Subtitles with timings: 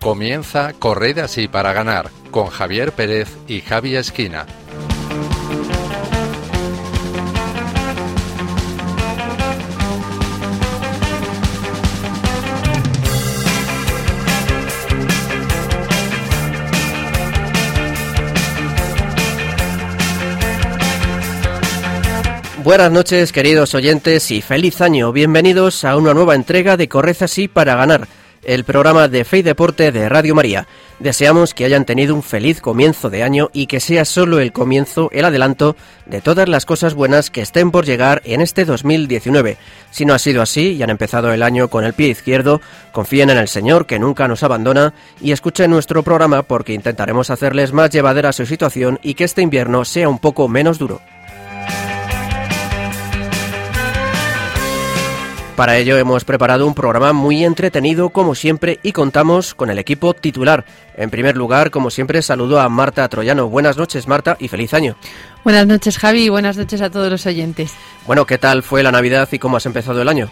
[0.00, 4.46] Comienza Corred así para ganar con Javier Pérez y Javi Esquina.
[22.64, 25.10] Buenas noches queridos oyentes y feliz año.
[25.10, 28.06] Bienvenidos a una nueva entrega de Corred así para ganar
[28.44, 30.68] el programa de Fe y Deporte de Radio María.
[31.00, 35.10] Deseamos que hayan tenido un feliz comienzo de año y que sea solo el comienzo,
[35.12, 35.74] el adelanto
[36.06, 39.56] de todas las cosas buenas que estén por llegar en este 2019.
[39.90, 42.60] Si no ha sido así y han empezado el año con el pie izquierdo,
[42.92, 47.72] confíen en el Señor que nunca nos abandona y escuchen nuestro programa porque intentaremos hacerles
[47.72, 51.00] más llevadera su situación y que este invierno sea un poco menos duro.
[55.56, 60.14] Para ello hemos preparado un programa muy entretenido como siempre y contamos con el equipo
[60.14, 60.64] titular.
[60.96, 63.48] En primer lugar, como siempre, saludo a Marta Troyano.
[63.48, 64.96] Buenas noches, Marta, y feliz año.
[65.44, 67.74] Buenas noches, Javi, y buenas noches a todos los oyentes.
[68.06, 70.30] Bueno, ¿qué tal fue la Navidad y cómo has empezado el año?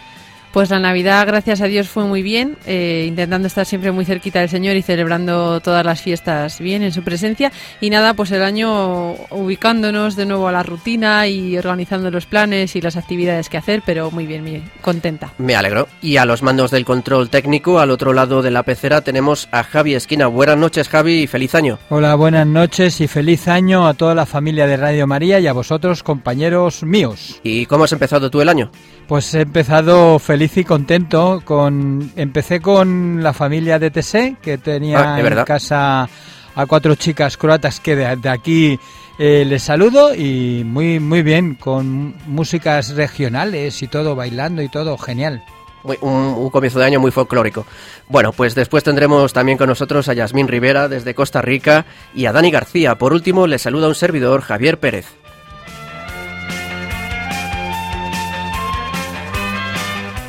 [0.51, 4.41] Pues la Navidad, gracias a Dios, fue muy bien, eh, intentando estar siempre muy cerquita
[4.41, 7.53] del Señor y celebrando todas las fiestas bien en su presencia.
[7.79, 12.75] Y nada, pues el año ubicándonos de nuevo a la rutina y organizando los planes
[12.75, 15.31] y las actividades que hacer, pero muy bien, muy contenta.
[15.37, 15.87] Me alegro.
[16.01, 19.63] Y a los mandos del control técnico, al otro lado de la pecera, tenemos a
[19.63, 20.27] Javi Esquina.
[20.27, 21.79] Buenas noches, Javi, y feliz año.
[21.87, 25.53] Hola, buenas noches y feliz año a toda la familia de Radio María y a
[25.53, 27.39] vosotros, compañeros míos.
[27.41, 28.69] ¿Y cómo has empezado tú el año?
[29.07, 31.41] Pues he empezado feliz y contento.
[31.45, 36.09] Con empecé con la familia de TC que tenía Ah, ¿de en casa
[36.55, 38.79] a cuatro chicas croatas que de, de aquí
[39.19, 44.97] eh, les saludo y muy muy bien con músicas regionales y todo bailando y todo
[44.97, 45.43] genial.
[45.83, 47.65] Muy- un, un comienzo de año muy folclórico.
[48.09, 52.31] Bueno, pues después tendremos también con nosotros a Yasmín Rivera desde Costa Rica y a
[52.31, 52.97] Dani García.
[52.97, 55.05] Por último, le saluda un servidor, Javier Pérez.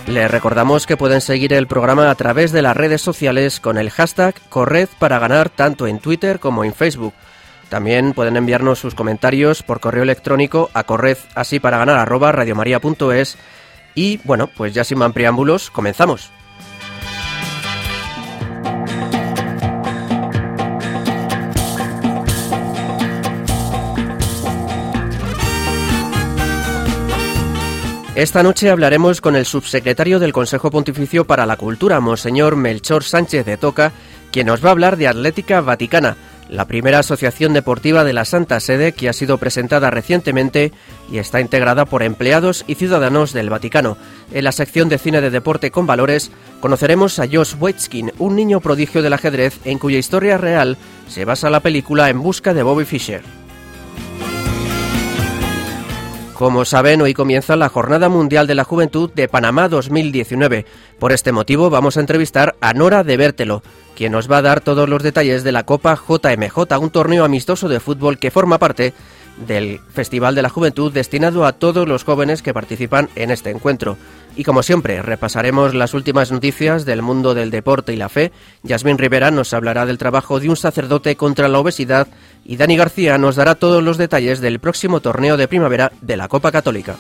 [0.07, 3.91] Les recordamos que pueden seguir el programa a través de las redes sociales con el
[3.91, 7.15] hashtag Corred para ganar tanto en Twitter como en Facebook.
[7.69, 13.39] También pueden enviarnos sus comentarios por correo electrónico a corred así para ganar arroba radiomaria.es
[13.95, 16.31] y bueno, pues ya sin más preámbulos, comenzamos.
[28.15, 33.47] Esta noche hablaremos con el subsecretario del Consejo Pontificio para la Cultura, Monseñor Melchor Sánchez
[33.47, 33.93] de Toca,
[34.31, 36.19] quien nos va a hablar de Atlética Vaticana,
[36.51, 40.73] la primera asociación deportiva de la Santa Sede que ha sido presentada recientemente
[41.11, 43.97] y está integrada por empleados y ciudadanos del Vaticano.
[44.31, 46.31] En la sección de cine de deporte con valores
[46.61, 50.77] conoceremos a Josh Waitzkin, un niño prodigio del ajedrez en cuya historia real
[51.09, 53.42] se basa la película En busca de Bobby Fischer.
[56.43, 60.67] Como saben, hoy comienza la Jornada Mundial de la Juventud de Panamá 2019.
[60.99, 63.63] Por este motivo vamos a entrevistar a Nora de Bértelo,
[63.95, 67.69] quien nos va a dar todos los detalles de la Copa JMJ, un torneo amistoso
[67.69, 68.93] de fútbol que forma parte
[69.47, 73.97] del Festival de la Juventud destinado a todos los jóvenes que participan en este encuentro.
[74.37, 78.33] Y como siempre, repasaremos las últimas noticias del mundo del deporte y la fe.
[78.63, 82.09] Yasmín Rivera nos hablará del trabajo de un sacerdote contra la obesidad
[82.45, 86.29] y Dani García nos dará todos los detalles del próximo torneo de primavera de la
[86.29, 86.97] Copa Católica.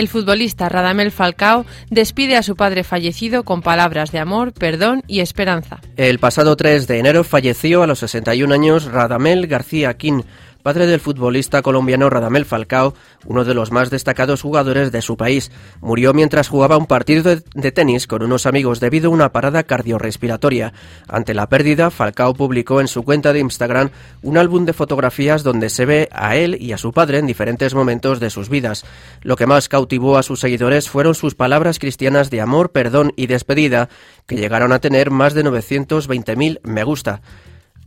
[0.00, 5.20] El futbolista Radamel Falcao despide a su padre fallecido con palabras de amor, perdón y
[5.20, 5.78] esperanza.
[5.98, 10.24] El pasado 3 de enero falleció a los 61 años Radamel García Quín,
[10.62, 12.94] padre del futbolista colombiano Radamel Falcao,
[13.26, 15.50] uno de los más destacados jugadores de su país.
[15.80, 20.72] Murió mientras jugaba un partido de, tenis con unos amigos debido a una parada cardiorrespiratoria.
[21.08, 23.90] Ante la pérdida, Falcao publicó en su cuenta de Instagram
[24.22, 27.74] un álbum de fotografías donde se ve a él y a su padre en diferentes
[27.74, 28.84] momentos de sus vidas.
[29.22, 33.26] Lo que más cautivó a sus seguidores fueron sus palabras cristianas de amor, perdón y
[33.26, 33.88] despedida,
[34.26, 37.20] que llegaron a tener más de 920.000 me gusta.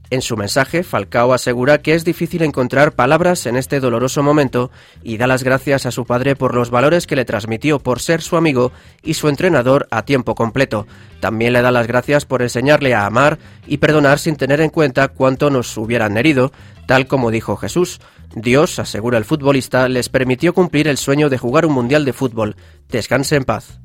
[0.10, 4.70] En su mensaje, Falcao asegura que es difícil encontrar palabras en este doloroso momento
[5.02, 8.22] y da las gracias a su padre por los valores que le transmitió por ser
[8.22, 8.72] su amigo
[9.02, 10.86] y su entrenador a tiempo completo.
[11.20, 15.08] También le da las gracias por enseñarle a amar y perdonar sin tener en cuenta
[15.08, 16.52] cuánto nos hubieran herido,
[16.86, 18.00] tal como dijo Jesús.
[18.36, 22.56] Dios, asegura el futbolista, les permitió cumplir el sueño de jugar un mundial de fútbol.
[22.90, 23.83] Descanse en paz.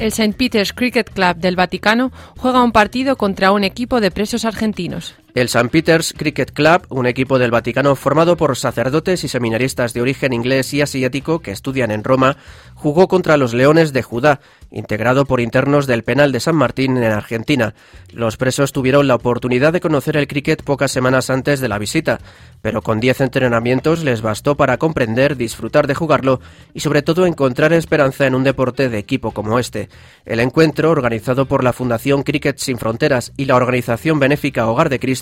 [0.00, 0.32] El St.
[0.32, 5.14] Peter's Cricket Club del Vaticano juega un partido contra un equipo de presos argentinos.
[5.34, 5.68] El St.
[5.68, 10.74] Peter's Cricket Club, un equipo del Vaticano formado por sacerdotes y seminaristas de origen inglés
[10.74, 12.36] y asiático que estudian en Roma,
[12.74, 14.40] jugó contra los Leones de Judá,
[14.72, 17.74] integrado por internos del penal de San Martín en Argentina.
[18.12, 22.18] Los presos tuvieron la oportunidad de conocer el cricket pocas semanas antes de la visita,
[22.62, 26.40] pero con 10 entrenamientos les bastó para comprender, disfrutar de jugarlo
[26.74, 29.88] y sobre todo encontrar esperanza en un deporte de equipo como este.
[30.24, 34.98] El encuentro, organizado por la Fundación Cricket Sin Fronteras y la organización benéfica Hogar de
[34.98, 35.19] Cristo,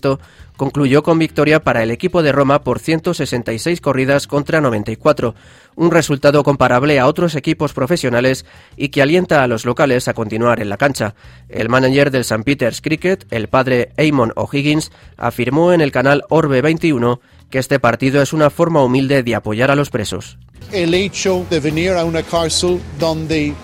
[0.57, 5.35] concluyó con victoria para el equipo de Roma por 166 corridas contra 94,
[5.77, 8.45] un resultado comparable a otros equipos profesionales
[8.77, 11.15] y que alienta a los locales a continuar en la cancha.
[11.49, 12.43] El manager del St.
[12.43, 18.21] Peter's Cricket, el padre Eamon O'Higgins, afirmó en el canal Orbe 21 que este partido
[18.21, 20.39] es una forma humilde de apoyar a los presos.
[20.73, 23.55] El hecho de venir a una cárcel donde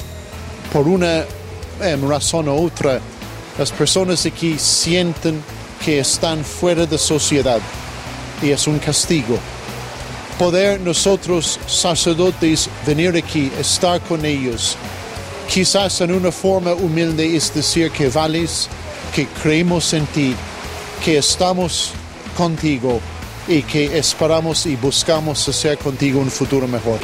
[0.72, 1.24] por una
[1.82, 3.00] em, razón u otra
[3.58, 5.40] las personas aquí sienten
[5.84, 7.60] que están fuera de sociedad
[8.42, 9.38] y es un castigo.
[10.38, 14.76] Poder nosotros, sacerdotes, venir aquí, estar con ellos,
[15.48, 18.68] quizás en una forma humilde es decir que vales,
[19.14, 20.34] que creemos en ti,
[21.04, 21.92] que estamos
[22.36, 23.00] contigo
[23.46, 26.98] y que esperamos y buscamos hacer contigo un futuro mejor.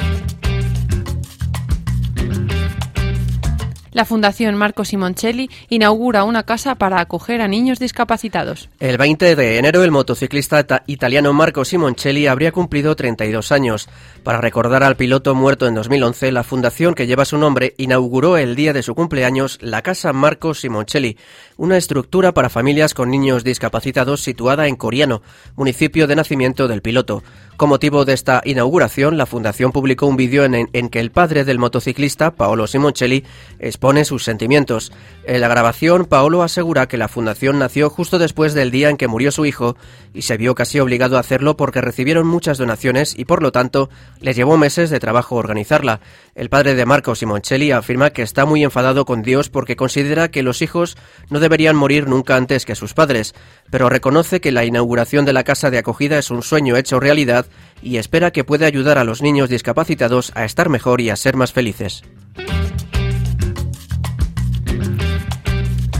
[3.92, 8.68] La Fundación Marco Simoncelli inaugura una casa para acoger a niños discapacitados.
[8.78, 13.88] El 20 de enero el motociclista italiano Marco Simoncelli habría cumplido 32 años.
[14.22, 18.54] Para recordar al piloto muerto en 2011, la fundación que lleva su nombre inauguró el
[18.56, 21.16] día de su cumpleaños la Casa Marco Simoncelli,
[21.60, 25.20] una estructura para familias con niños discapacitados situada en Coriano,
[25.56, 27.22] municipio de nacimiento del piloto.
[27.58, 31.44] Con motivo de esta inauguración, la fundación publicó un vídeo en, en, que el padre
[31.44, 33.26] del motociclista, Paolo Simoncelli,
[33.58, 34.90] expone sus sentimientos.
[35.24, 39.08] En la grabación, Paolo asegura que la fundación nació justo después del día en que
[39.08, 39.76] murió su hijo
[40.14, 43.90] y se vio casi obligado a hacerlo porque recibieron muchas donaciones y por lo tanto
[44.22, 46.00] les llevó meses de trabajo organizarla.
[46.34, 50.42] El padre de Marco Simoncelli afirma que está muy enfadado con Dios porque considera que
[50.42, 50.96] los hijos
[51.28, 53.34] no deberían morir nunca antes que sus padres,
[53.70, 57.46] pero reconoce que la inauguración de la casa de acogida es un sueño hecho realidad
[57.82, 61.36] y espera que pueda ayudar a los niños discapacitados a estar mejor y a ser
[61.36, 62.02] más felices.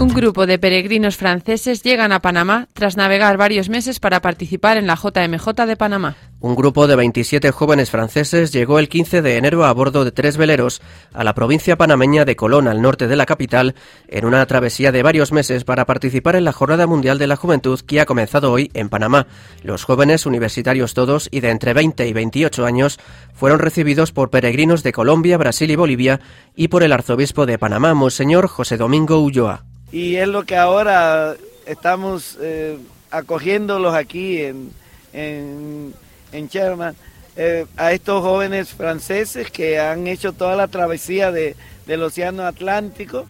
[0.00, 4.87] Un grupo de peregrinos franceses llegan a Panamá tras navegar varios meses para participar en
[4.87, 6.17] la JMJ de Panamá.
[6.42, 10.38] Un grupo de 27 jóvenes franceses llegó el 15 de enero a bordo de tres
[10.38, 10.81] veleros
[11.12, 13.75] a la provincia panameña de Colón, al norte de la capital,
[14.08, 17.78] en una travesía de varios meses para participar en la Jornada Mundial de la Juventud
[17.81, 19.26] que ha comenzado hoy en Panamá.
[19.62, 22.98] Los jóvenes, universitarios todos y de entre 20 y 28 años,
[23.34, 26.20] fueron recibidos por peregrinos de Colombia, Brasil y Bolivia
[26.56, 29.66] y por el arzobispo de Panamá, Monseñor José Domingo Ulloa.
[29.93, 31.34] Y es lo que ahora
[31.66, 32.78] estamos eh,
[33.10, 34.70] acogiéndolos aquí en,
[35.12, 35.93] en
[36.32, 36.97] en Sherman,
[37.37, 41.56] eh, a estos jóvenes franceses que han hecho toda la travesía de,
[41.87, 43.27] del Océano Atlántico.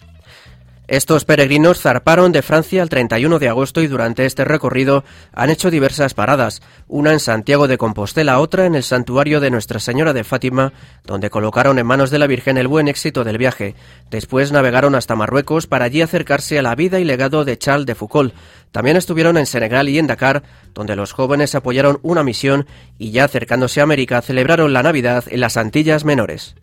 [0.91, 5.71] Estos peregrinos zarparon de Francia el 31 de agosto y durante este recorrido han hecho
[5.71, 10.25] diversas paradas, una en Santiago de Compostela, otra en el santuario de Nuestra Señora de
[10.25, 10.73] Fátima,
[11.05, 13.73] donde colocaron en manos de la Virgen el buen éxito del viaje.
[14.09, 17.95] Después navegaron hasta Marruecos para allí acercarse a la vida y legado de Charles de
[17.95, 18.33] Foucault.
[18.73, 20.43] También estuvieron en Senegal y en Dakar,
[20.73, 22.67] donde los jóvenes apoyaron una misión
[22.97, 26.57] y ya acercándose a América celebraron la Navidad en las Antillas Menores.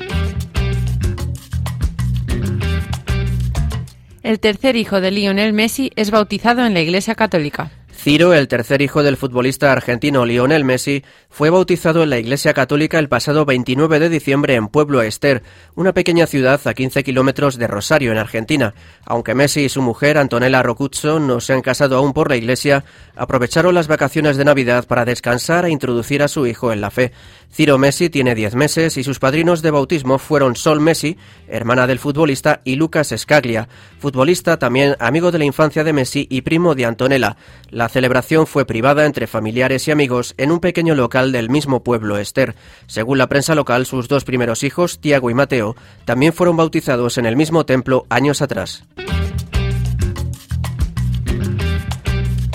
[4.29, 7.71] El tercer hijo de Lionel Messi es bautizado en la Iglesia Católica.
[7.91, 12.99] Ciro, el tercer hijo del futbolista argentino Lionel Messi, fue bautizado en la Iglesia Católica
[12.99, 15.43] el pasado 29 de diciembre en Pueblo Ester,
[15.77, 18.75] una pequeña ciudad a 15 kilómetros de Rosario, en Argentina.
[19.05, 22.85] Aunque Messi y su mujer, Antonella Rocuzzo, no se han casado aún por la Iglesia,
[23.15, 27.13] aprovecharon las vacaciones de Navidad para descansar e introducir a su hijo en la fe.
[27.51, 31.17] Ciro Messi tiene 10 meses y sus padrinos de bautismo fueron Sol Messi,
[31.47, 33.69] hermana del futbolista, y Lucas Scaglia,
[33.99, 37.37] futbolista también amigo de la infancia de Messi y primo de Antonella.
[37.71, 42.17] La celebración fue privada entre familiares y amigos en un pequeño local del mismo pueblo,
[42.17, 42.55] Esther.
[42.87, 47.27] Según la prensa local, sus dos primeros hijos, Tiago y Mateo, también fueron bautizados en
[47.27, 48.85] el mismo templo años atrás.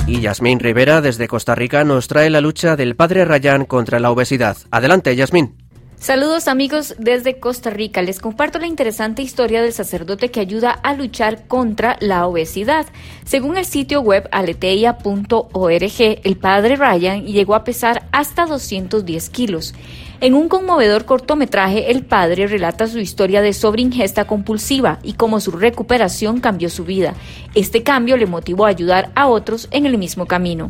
[0.07, 4.11] Y Yasmín Rivera desde Costa Rica nos trae la lucha del padre Rayán contra la
[4.11, 4.57] obesidad.
[4.69, 5.62] Adelante, Yasmín.
[6.03, 8.01] Saludos amigos desde Costa Rica.
[8.01, 12.87] Les comparto la interesante historia del sacerdote que ayuda a luchar contra la obesidad.
[13.23, 19.73] Según el sitio web aleteia.org, el padre Ryan llegó a pesar hasta 210 kilos.
[20.19, 25.51] En un conmovedor cortometraje, el padre relata su historia de sobreingesta compulsiva y cómo su
[25.51, 27.13] recuperación cambió su vida.
[27.55, 30.69] Este cambio le motivó a ayudar a otros en el mismo camino.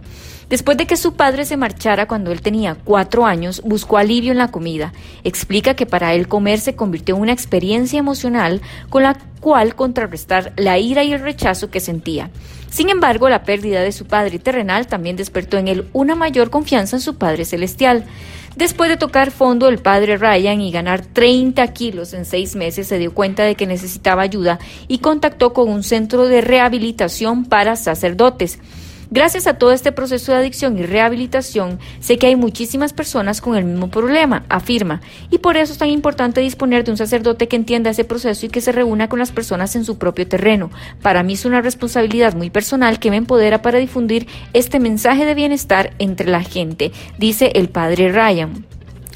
[0.53, 4.37] Después de que su padre se marchara cuando él tenía cuatro años, buscó alivio en
[4.37, 4.93] la comida.
[5.23, 10.53] Explica que para él comer se convirtió en una experiencia emocional con la cual contrarrestar
[10.55, 12.29] la ira y el rechazo que sentía.
[12.69, 16.97] Sin embargo, la pérdida de su padre terrenal también despertó en él una mayor confianza
[16.97, 18.05] en su Padre Celestial.
[18.55, 22.99] Después de tocar fondo el padre Ryan y ganar 30 kilos en seis meses, se
[22.99, 28.59] dio cuenta de que necesitaba ayuda y contactó con un centro de rehabilitación para sacerdotes.
[29.15, 33.55] Gracias a todo este proceso de adicción y rehabilitación, sé que hay muchísimas personas con
[33.55, 37.55] el mismo problema, afirma, y por eso es tan importante disponer de un sacerdote que
[37.55, 40.71] entienda ese proceso y que se reúna con las personas en su propio terreno.
[41.03, 45.35] Para mí es una responsabilidad muy personal que me empodera para difundir este mensaje de
[45.35, 48.65] bienestar entre la gente, dice el padre Ryan.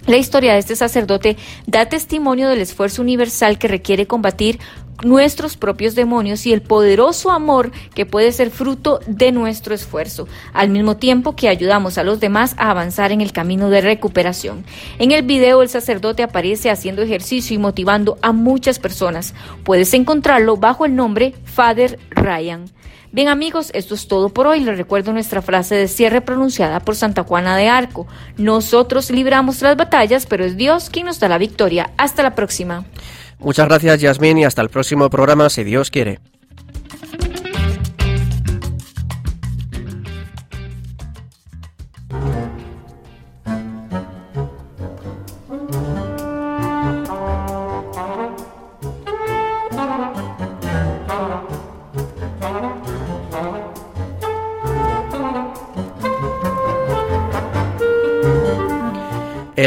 [0.06, 4.60] La historia de este sacerdote da testimonio del esfuerzo universal que requiere combatir
[5.04, 10.70] nuestros propios demonios y el poderoso amor que puede ser fruto de nuestro esfuerzo, al
[10.70, 14.66] mismo tiempo que ayudamos a los demás a avanzar en el camino de recuperación.
[15.00, 19.34] En el video el sacerdote aparece haciendo ejercicio y motivando a muchas personas.
[19.63, 22.66] Puedes encontrarlo bajo el nombre Father Ryan.
[23.12, 24.60] Bien amigos, esto es todo por hoy.
[24.60, 28.06] Les recuerdo nuestra frase de cierre pronunciada por Santa Juana de Arco.
[28.38, 31.92] Nosotros libramos las batallas, pero es Dios quien nos da la victoria.
[31.98, 32.86] Hasta la próxima.
[33.39, 36.20] Muchas gracias Yasmín y hasta el próximo programa si Dios quiere.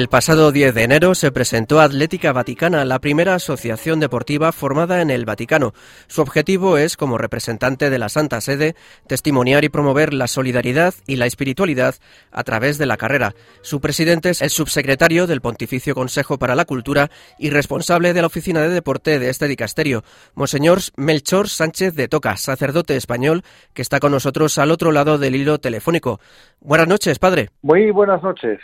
[0.00, 5.10] El pasado 10 de enero se presentó Atlética Vaticana, la primera asociación deportiva formada en
[5.10, 5.74] el Vaticano.
[6.06, 8.76] Su objetivo es, como representante de la Santa Sede,
[9.06, 11.96] testimoniar y promover la solidaridad y la espiritualidad
[12.32, 13.34] a través de la carrera.
[13.60, 18.28] Su presidente es el subsecretario del Pontificio Consejo para la Cultura y responsable de la
[18.28, 20.02] Oficina de Deporte de este dicasterio,
[20.32, 23.42] Monseñor Melchor Sánchez de Toca, sacerdote español,
[23.74, 26.20] que está con nosotros al otro lado del hilo telefónico.
[26.62, 27.50] Buenas noches, padre.
[27.60, 28.60] Muy buenas noches.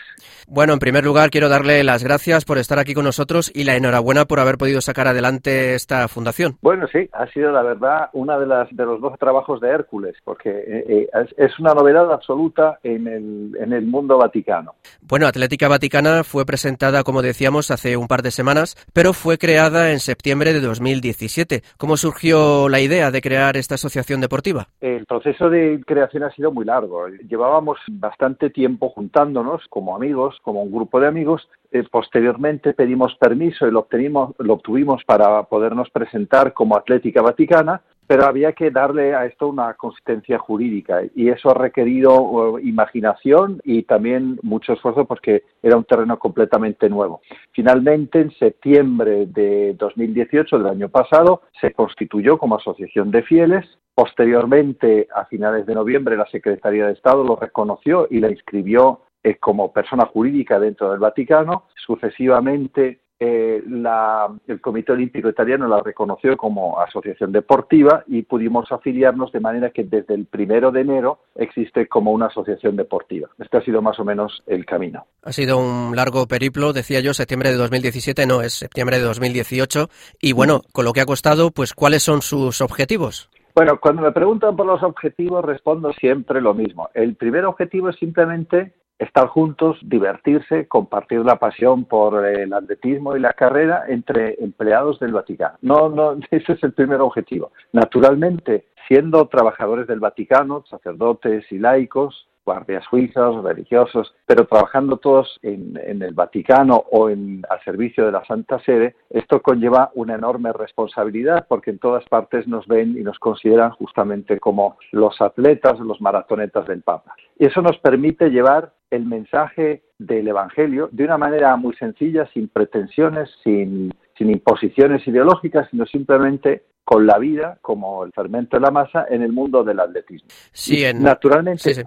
[0.49, 3.77] Bueno, en primer lugar, quiero darle las gracias por estar aquí con nosotros y la
[3.77, 6.57] enhorabuena por haber podido sacar adelante esta fundación.
[6.63, 10.17] Bueno, sí, ha sido la verdad una de las de los dos trabajos de Hércules,
[10.25, 14.75] porque eh, eh, es una novedad absoluta en el, en el mundo vaticano.
[15.01, 19.93] Bueno, Atlética Vaticana fue presentada, como decíamos, hace un par de semanas, pero fue creada
[19.93, 21.63] en septiembre de 2017.
[21.79, 24.69] ¿Cómo surgió la idea de crear esta asociación deportiva?
[24.81, 27.09] El proceso de creación ha sido muy largo.
[27.09, 31.16] Llevábamos bastante tiempo juntándonos como amigos, como un grupo de amigos.
[31.17, 37.83] Eh, posteriormente pedimos permiso y lo, obtenimos, lo obtuvimos para podernos presentar como Atlética Vaticana
[38.07, 43.61] pero había que darle a esto una consistencia jurídica y eso ha requerido eh, imaginación
[43.65, 47.21] y también mucho esfuerzo porque era un terreno completamente nuevo.
[47.53, 53.67] Finalmente, en septiembre de 2018, del año pasado, se constituyó como asociación de fieles.
[53.95, 59.39] Posteriormente, a finales de noviembre, la Secretaría de Estado lo reconoció y la inscribió eh,
[59.41, 61.65] como persona jurídica dentro del Vaticano.
[61.85, 69.41] Sucesivamente, eh, el Comité Olímpico Italiano la reconoció como asociación deportiva y pudimos afiliarnos de
[69.41, 73.29] manera que desde el primero de enero existe como una asociación deportiva.
[73.41, 75.07] Este ha sido más o menos el camino.
[75.25, 79.89] Ha sido un largo periplo, decía yo, septiembre de 2017, no, es septiembre de 2018.
[80.21, 83.29] Y bueno, con lo que ha costado, pues ¿cuáles son sus objetivos?
[83.57, 86.91] Bueno, cuando me preguntan por los objetivos respondo siempre lo mismo.
[86.95, 93.21] El primer objetivo es simplemente estar juntos, divertirse, compartir la pasión por el atletismo y
[93.21, 95.59] la carrera entre empleados del Vaticano.
[95.61, 97.53] No, no, ese es el primer objetivo.
[97.73, 105.77] Naturalmente, siendo trabajadores del Vaticano, sacerdotes y laicos, guardias suizos, religiosos, pero trabajando todos en,
[105.77, 111.47] el Vaticano o en, al servicio de la Santa Sede, esto conlleva una enorme responsabilidad
[111.49, 116.67] porque en todas partes nos ven y nos consideran justamente como los atletas, los maratonetas
[116.67, 117.15] del Papa.
[117.39, 122.49] Y eso nos permite llevar el mensaje del Evangelio de una manera muy sencilla, sin
[122.49, 128.71] pretensiones, sin, sin imposiciones ideológicas, sino simplemente con la vida como el fermento de la
[128.71, 130.29] masa en el mundo del atletismo.
[130.53, 131.03] Sí, en...
[131.03, 131.85] naturalmente.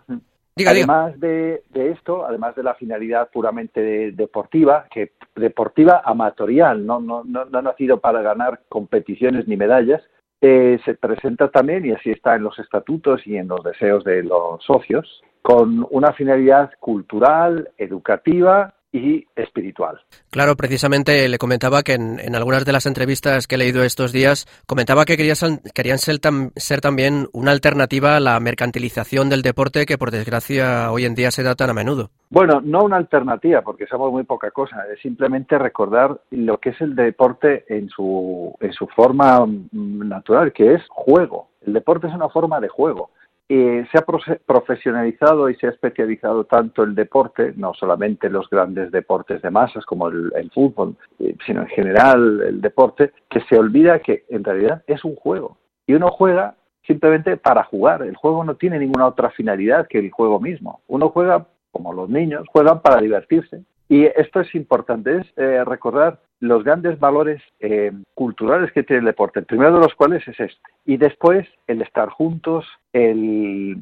[0.67, 7.45] Además De, esto, además de la finalidad puramente deportiva, que deportiva amatorial, no, no, no,
[7.45, 10.01] no ha nacido para ganar competiciones ni medallas,
[10.41, 14.23] eh, se presenta también, y así está en los estatutos y en los deseos de
[14.23, 20.00] los socios, con una finalidad cultural, educativa y espiritual.
[20.29, 24.48] Claro, precisamente le comentaba que en, algunas de las entrevistas que he leído estos días,
[24.65, 26.19] comentaba que querían, querían ser,
[26.55, 31.31] ser, también una alternativa a la mercantilización del deporte que por desgracia hoy en día
[31.31, 32.10] se da tan a menudo.
[32.29, 36.81] Bueno, no una alternativa, porque somos muy poca cosa, es simplemente recordar lo que es
[36.81, 41.50] el deporte en su, en su forma mm, natural, que es juego.
[41.65, 43.12] El deporte es una forma de juego
[43.49, 44.05] se ha
[44.45, 49.85] profesionalizado y se ha especializado tanto el deporte, no solamente los grandes deportes de masas
[49.85, 54.83] como el, fútbol, eh, sino en general el deporte, que se olvida que en realidad
[54.85, 55.57] es un juego.
[55.87, 58.03] Y uno juega simplemente para jugar.
[58.03, 60.81] El juego no tiene ninguna otra finalidad que el juego mismo.
[60.87, 63.63] Uno juega, como los niños, juegan para divertirse.
[63.87, 69.05] Y esto es importante, es eh, recordar los grandes valores eh, culturales que tiene el
[69.05, 73.77] deporte, el primero de los cuales es este, y después el estar juntos, el,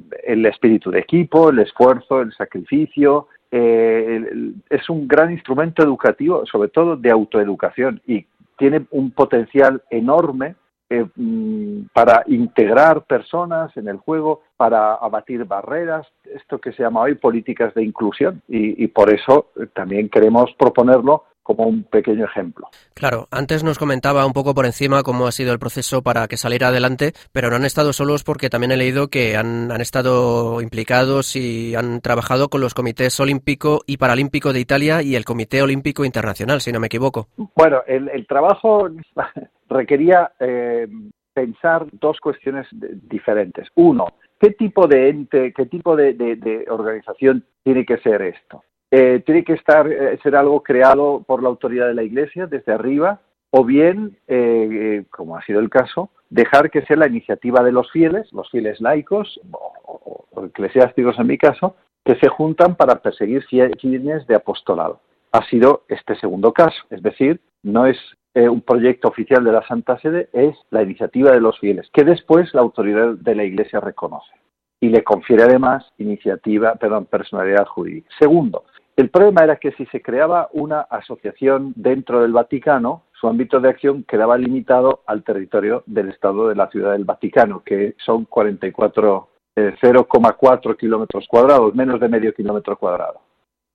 [0.45, 6.97] espíritu de equipo, el esfuerzo, el sacrificio, eh, es un gran instrumento educativo, sobre todo
[6.97, 8.25] de autoeducación, y
[8.57, 10.55] tiene un potencial enorme
[10.89, 17.01] eh, mm, para integrar personas en el juego, para abatir barreras, esto que se llama
[17.01, 22.67] hoy políticas de inclusión, y por eso también queremos proponerlo como un pequeño ejemplo.
[22.93, 26.35] Claro, antes nos comentaba un poco por encima cómo ha sido el proceso para que
[26.35, 31.37] saliera adelante, pero no han estado solos porque también he leído que han, estado implicados
[31.37, 36.03] y han trabajado con los comités olímpico y paralímpico de Italia y el Comité Olímpico
[36.03, 37.29] Internacional, si no me equivoco.
[37.55, 38.89] Bueno, el, trabajo
[39.69, 40.85] requería eh,
[41.33, 43.69] pensar dos cuestiones diferentes.
[43.75, 48.63] Uno, ¿qué tipo de ente, qué tipo de organización tiene que ser esto?
[48.89, 52.71] Eh, tiene que estar, eh, ser algo creado por la autoridad de la Iglesia desde
[52.71, 57.71] arriba, o bien, eh, como ha sido el caso, dejar que sea la iniciativa de
[57.71, 63.43] los fieles, los fieles laicos o, eclesiásticos en mi caso, que se juntan para perseguir
[63.43, 65.01] fines de apostolado.
[65.33, 67.97] Ha sido este segundo caso, es decir, no es
[68.35, 72.53] un proyecto oficial de la Santa Sede, es la iniciativa de los fieles, que después
[72.53, 74.31] la autoridad de la Iglesia reconoce
[74.79, 78.09] y le confiere además iniciativa, perdón, personalidad jurídica.
[78.19, 78.63] Segundo,
[78.97, 83.69] el problema era que si se creaba una asociación dentro del Vaticano, su ámbito de
[83.69, 89.29] acción quedaba limitado al territorio del Estado de la Ciudad del Vaticano, que son 44,
[89.55, 93.21] 0,4 eh, kilómetros cuadrados, menos de medio kilómetro cuadrado.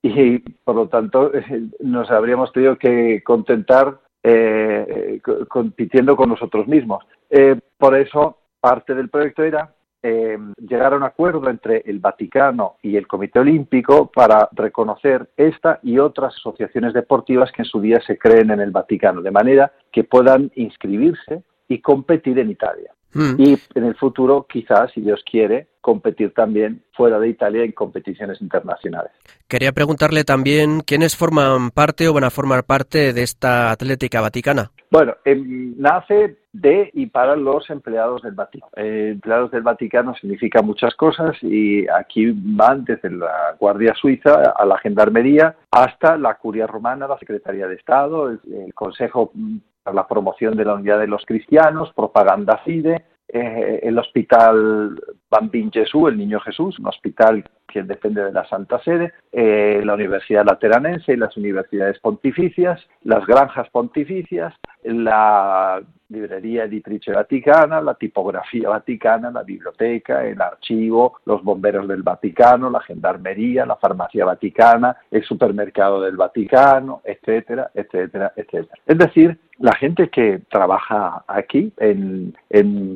[0.01, 1.31] Y por lo tanto
[1.79, 7.05] nos habríamos tenido que contentar eh, compitiendo con nosotros mismos.
[7.29, 9.73] Eh, por eso parte del proyecto era
[10.03, 15.79] eh, llegar a un acuerdo entre el Vaticano y el Comité Olímpico para reconocer esta
[15.81, 19.71] y otras asociaciones deportivas que en su día se creen en el Vaticano, de manera
[19.91, 22.91] que puedan inscribirse y competir en Italia.
[23.13, 23.35] Mm.
[23.37, 28.41] Y en el futuro, quizás, si Dios quiere, competir también fuera de Italia en competiciones
[28.41, 29.11] internacionales.
[29.47, 34.71] Quería preguntarle también quiénes forman parte o van a formar parte de esta Atlética Vaticana.
[34.93, 38.69] Bueno, em, nace de y para los empleados del Vaticano.
[38.75, 44.65] Eh, empleados del Vaticano significa muchas cosas y aquí van desde la Guardia Suiza a
[44.67, 48.39] la Gendarmería hasta la Curia Romana, la Secretaría de Estado, el
[48.75, 49.31] Consejo
[49.81, 55.01] para la promoción de la unidad de los cristianos, propaganda FIDE, eh, el Hospital
[55.33, 59.95] Bambín Jesús, el Niño Jesús, un hospital que depende de la Santa Sede, eh, la
[59.95, 68.69] Universidad Lateranense y las universidades pontificias, las granjas pontificias, la librería editrice vaticana, la tipografía
[68.69, 75.23] vaticana, la biblioteca, el archivo, los bomberos del Vaticano, la gendarmería, la farmacia vaticana, el
[75.23, 78.77] supermercado del Vaticano, etcétera, etcétera, etcétera.
[78.85, 82.33] Es decir, la gente que trabaja aquí en,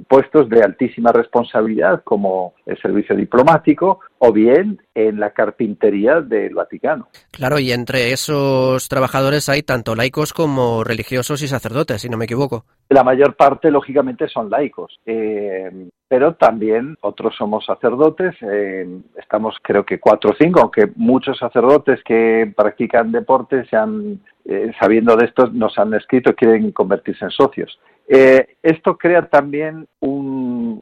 [0.09, 2.26] puestos de altísima responsabilidad como
[2.65, 7.07] el servicio diplomático o bien en la carpintería del Vaticano.
[7.31, 12.25] Claro, y entre esos trabajadores hay tanto laicos como religiosos y sacerdotes, si no me
[12.25, 12.65] equivoco.
[12.89, 18.35] La mayor parte, lógicamente, son laicos, eh, pero también otros somos sacerdotes.
[18.41, 18.87] Eh,
[19.17, 24.71] estamos, creo que cuatro o cinco, aunque muchos sacerdotes que practican deporte se han eh,
[24.79, 27.77] sabiendo de esto, nos han escrito y quieren convertirse en socios.
[28.07, 29.85] Esto crea también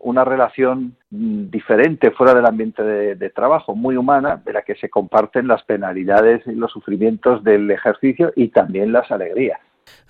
[0.02, 4.90] una relación mm, diferente fuera del ambiente de, trabajo, muy humana, de la que se
[4.90, 9.60] comparten las penalidades y los sufrimientos del ejercicio y también las alegrías.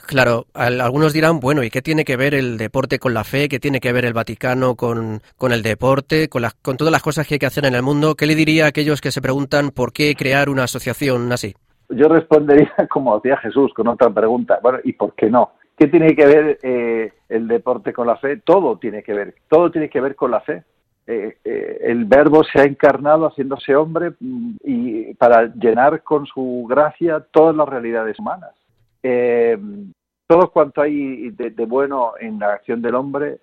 [0.08, 3.50] Claro, algunos dirán, bueno, ¿y qué tiene que ver el deporte con la fe?
[3.50, 6.30] ¿Qué tiene que ver el Vaticano con, con el deporte?
[6.30, 8.16] Con, las, con todas las cosas que hay que hacer en el mundo.
[8.16, 11.56] ¿Qué le diría a aquellos que se preguntan por qué crear una asociación así?
[11.90, 14.60] Yo respondería como hacía Jesús con otra pregunta.
[14.62, 15.54] Bueno, ¿y por qué no?
[15.78, 18.38] ¿Qué tiene que ver eh, el deporte con la fe?
[18.38, 19.36] Todo tiene que ver.
[19.50, 20.64] Todo tiene que ver con la fe.
[21.08, 26.66] Eh, eh, el verbo se ha encarnado haciéndose hombre mm, y para llenar con su
[26.68, 28.56] gracia todas las realidades humanas.
[29.04, 29.56] Eh,
[30.28, 33.40] todo cuanto hay de, bueno en la acción del hombre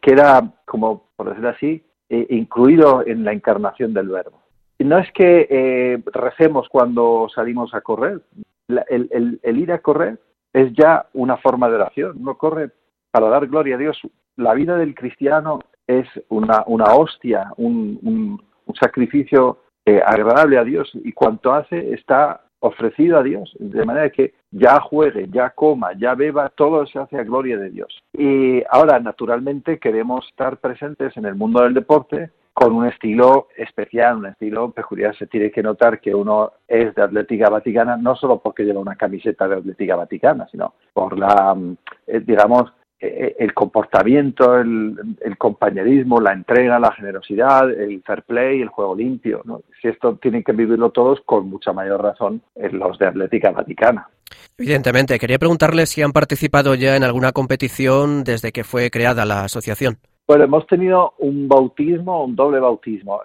[0.00, 4.42] queda, como por decirlo así, incluido en la encarnación del verbo.
[4.78, 8.22] No es que recemos cuando salimos a correr.
[8.68, 10.18] el, el ir a correr
[10.56, 12.16] es ya una forma de oración.
[12.18, 12.70] Uno corre
[13.10, 14.00] para dar gloria a Dios.
[14.36, 20.90] La vida del cristiano es una, una hostia, un, un, sacrificio eh, agradable a Dios
[20.94, 26.14] y cuanto hace está ofrecido a Dios, de manera que ya juegue, ya coma, ya
[26.14, 28.02] beba, todo se hace a gloria de Dios.
[28.14, 34.16] Y ahora, naturalmente, queremos estar presentes en el mundo del deporte con un estilo especial,
[34.16, 35.14] un estilo peculiar.
[35.14, 38.96] Se tiene que notar que uno es de Atlética Vaticana, no solo porque lleva una
[38.96, 46.18] camiseta de Atlética Vaticana, sino por la, mm, eh, digamos, eh, el comportamiento, el, compañerismo,
[46.18, 49.42] la entrega, la generosidad, el fair play, el juego limpio.
[49.82, 54.08] Si esto tienen que vivirlo todos, con mucha mayor razón los de Atlética Vaticana.
[54.56, 59.44] Evidentemente, quería preguntarles si han participado ya en alguna competición desde que fue creada la
[59.44, 59.98] asociación.
[60.26, 63.20] Bueno, hemos tenido un bautismo, un doble bautismo.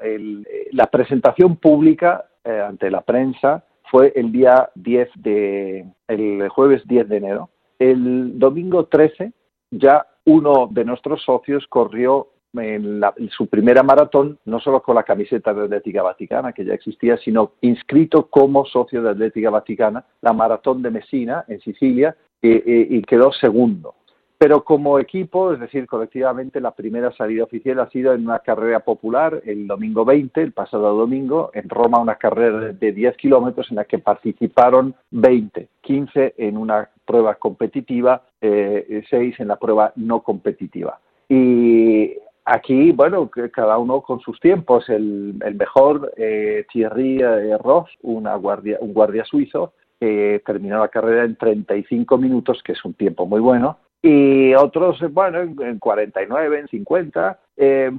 [0.72, 7.10] la presentación pública eh, ante la prensa fue el día 10 de, el jueves 10
[7.10, 7.50] de enero.
[7.80, 9.34] El domingo 13
[9.72, 13.02] ya uno de nuestros socios corrió en,
[13.36, 17.54] su primera maratón, no solo con la camiseta de Atlética Vaticana, que ya existía, sino
[17.62, 23.96] inscrito como socio de Atlética Vaticana, la maratón de Messina, en Sicilia, y quedó segundo.
[24.42, 28.80] Pero como equipo, es decir, colectivamente, la primera salida oficial ha sido en una carrera
[28.80, 33.76] popular el domingo 20, el pasado domingo, en Roma, una carrera de 10 kilómetros en
[33.76, 40.24] la que participaron 20, 15 en una prueba competitiva, eh, 6 en la prueba no
[40.24, 41.00] competitiva.
[41.30, 42.12] Y
[42.44, 44.90] aquí, bueno, cada uno con sus tiempos.
[44.90, 51.26] El, mejor, eh, Thierry eh, Ross, una guardia, un guardia suizo, que terminó la carrera
[51.26, 56.68] en 35 minutos, que es un tiempo muy bueno y otros, bueno, en 49, en
[56.68, 57.40] 50.
[57.58, 57.92] Eh,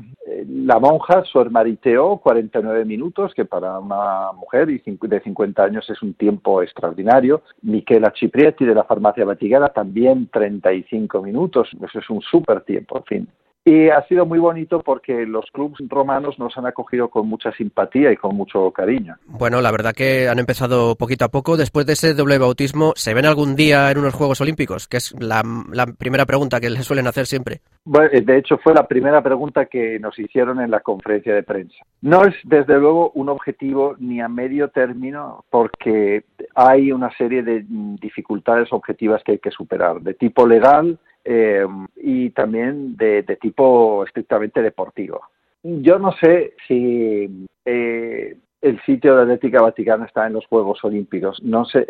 [0.48, 6.14] la monja, Suer Mariteo, 49 minutos, que para una mujer de 50 años es un
[6.14, 7.42] tiempo extraordinario.
[7.62, 13.04] Michela Ciprietti de la Farmacia Vaticana, también 35 minutos, eso es un súper tiempo, en
[13.04, 13.28] fin.
[13.64, 18.10] Y ha sido muy bonito porque los clubes romanos nos han acogido con mucha simpatía
[18.10, 19.14] y con mucho cariño.
[19.26, 21.56] Bueno, la verdad que han empezado poquito a poco.
[21.56, 24.88] Después de ese doble bautismo, ¿se ven algún día en unos Juegos Olímpicos?
[24.88, 25.44] Que es la,
[25.96, 27.60] primera pregunta que les suelen hacer siempre.
[27.84, 31.76] Bueno, de hecho, fue la primera pregunta que nos hicieron en la conferencia de prensa.
[32.00, 36.24] No es, desde luego, un objetivo ni a medio término porque
[36.56, 42.30] hay una serie de dificultades objetivas que hay que superar, de tipo legal, eh, y
[42.30, 45.20] también de, tipo estrictamente deportivo.
[45.62, 51.42] Yo no sé si eh, el sitio de Atlética Vaticana está en los Juegos Olímpicos.
[51.42, 51.86] No sé,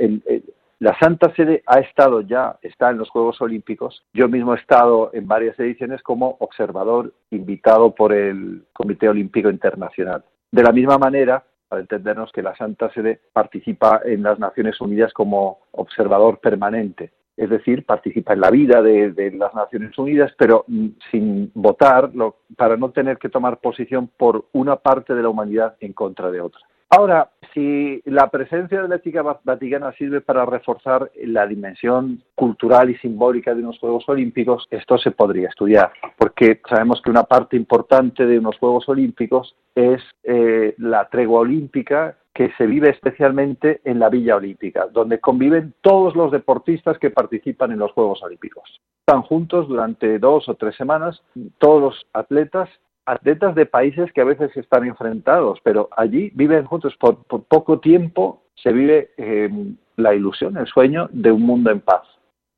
[0.79, 4.05] la Santa Sede ha estado ya, está en los Juegos Olímpicos.
[4.13, 10.25] Yo mismo he estado en varias ediciones como observador invitado por el Comité Olímpico Internacional.
[10.51, 15.13] De la misma manera, para entendernos que la Santa Sede participa en las Naciones Unidas
[15.13, 20.89] como observador permanente es decir, participa en la vida de, las Naciones Unidas, pero mm,
[21.11, 22.11] sin votar,
[22.57, 26.41] para no tener que tomar posición por una parte de la humanidad en contra de
[26.41, 26.61] otra.
[26.95, 32.99] Ahora, si la presencia de la ética vaticana sirve para reforzar la dimensión cultural y
[32.99, 38.27] simbólica de unos Juegos Olímpicos, esto se podría estudiar, porque sabemos que una parte importante
[38.27, 44.11] de unos Juegos Olímpicos es eh, la tregua olímpica que se vive especialmente en la
[44.11, 48.83] Villa Olímpica, donde conviven todos los deportistas que participan en los Juegos Olímpicos.
[49.07, 51.23] Están juntos durante dos o tres semanas
[51.57, 52.69] todos los atletas,
[53.07, 58.43] atletas de países que a veces están enfrentados, pero allí viven juntos por, poco tiempo,
[58.55, 59.51] se vive eh,
[59.97, 62.03] la ilusión, el sueño de un mundo en paz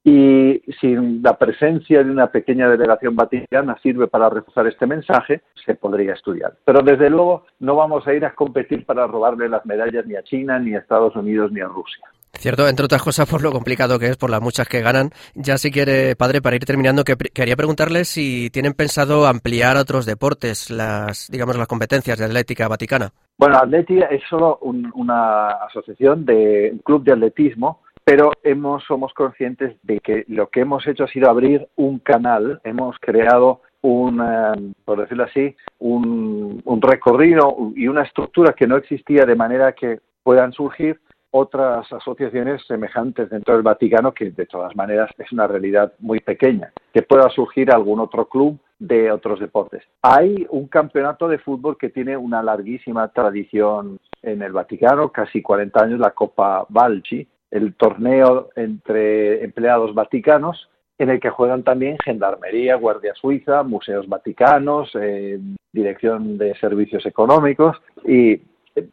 [0.07, 5.75] y si la presencia de una pequeña delegación vaticana sirve para reforzar este mensaje, se
[5.75, 6.53] podría estudiar.
[6.67, 10.23] Pero desde luego no vamos a ir a competir para robarle las medallas ni a
[10.23, 12.05] China, ni a Estados Unidos, ni a Rusia.
[12.39, 15.11] Cierto, entre otras cosas por lo complicado que es, por las muchas que ganan.
[15.35, 19.83] Ya si quiere, padre, para ir terminando, que quería preguntarle si tienen pensado ampliar a
[19.83, 23.13] otros deportes, las, digamos, las competencias de Atlética Vaticana.
[23.39, 29.77] Bueno, Atlética es solo una asociación de un club de atletismo pero hemos, somos conscientes
[29.83, 34.73] de que lo que hemos hecho ha sido abrir un canal, hemos creado un, eh,
[34.85, 40.01] por decirlo así, un, un recorrido y una estructura que no existía de manera que
[40.23, 41.01] puedan surgir
[41.37, 46.73] otras asociaciones semejantes dentro del Vaticano, que de todas maneras es una realidad muy pequeña,
[46.93, 49.83] que pueda surgir algún otro club de otros deportes.
[50.01, 55.83] Hay un campeonato de fútbol que tiene una larguísima tradición en el Vaticano, casi 40
[55.83, 62.77] años, la Copa Balci, el torneo entre empleados vaticanos, en el que juegan también Gendarmería,
[62.77, 65.41] Guardia Suiza, Museos Vaticanos, eh,
[65.73, 68.41] Dirección de Servicios Económicos, y,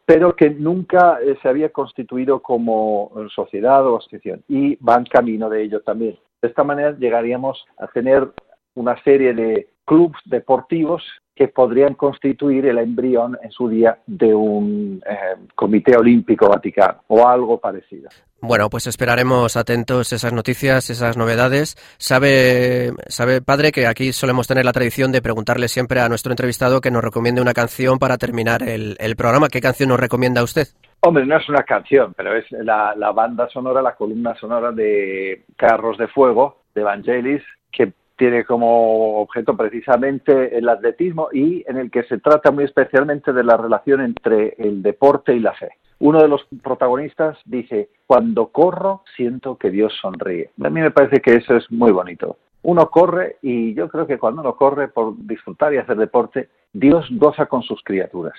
[0.04, 5.62] pero que nunca eh, se había constituido como sociedad o asociación, y van camino de
[5.62, 6.18] ello también.
[6.40, 8.28] De esta manera llegaríamos a tener
[8.74, 11.02] una serie de clubes deportivos
[11.34, 17.26] que podrían constituir el embrión en su día de un eh, comité olímpico vaticano o
[17.26, 18.10] algo parecido.
[18.44, 21.76] Bueno, pues esperaremos atentos esas noticias, esas novedades.
[21.96, 26.80] Sabe, sabe, padre, que aquí solemos tener la tradición de preguntarle siempre a nuestro entrevistado
[26.80, 29.46] que nos recomiende una canción para terminar el, programa.
[29.46, 30.66] ¿Qué canción nos recomienda usted?
[31.02, 35.44] Hombre, no es una canción, pero es la, la banda sonora, la columna sonora de
[35.56, 41.92] Carros de Fuego, de Evangelis, que tiene como objeto precisamente el atletismo y en el
[41.92, 45.70] que se trata muy especialmente de la relación entre el deporte y la fe.
[46.02, 50.50] Uno de los protagonistas dice, cuando corro siento que Dios sonríe.
[50.60, 52.38] A mí me parece que eso es muy bonito.
[52.62, 57.06] Uno corre y yo creo que cuando uno corre por disfrutar y hacer deporte, Dios
[57.12, 58.34] goza con sus criaturas.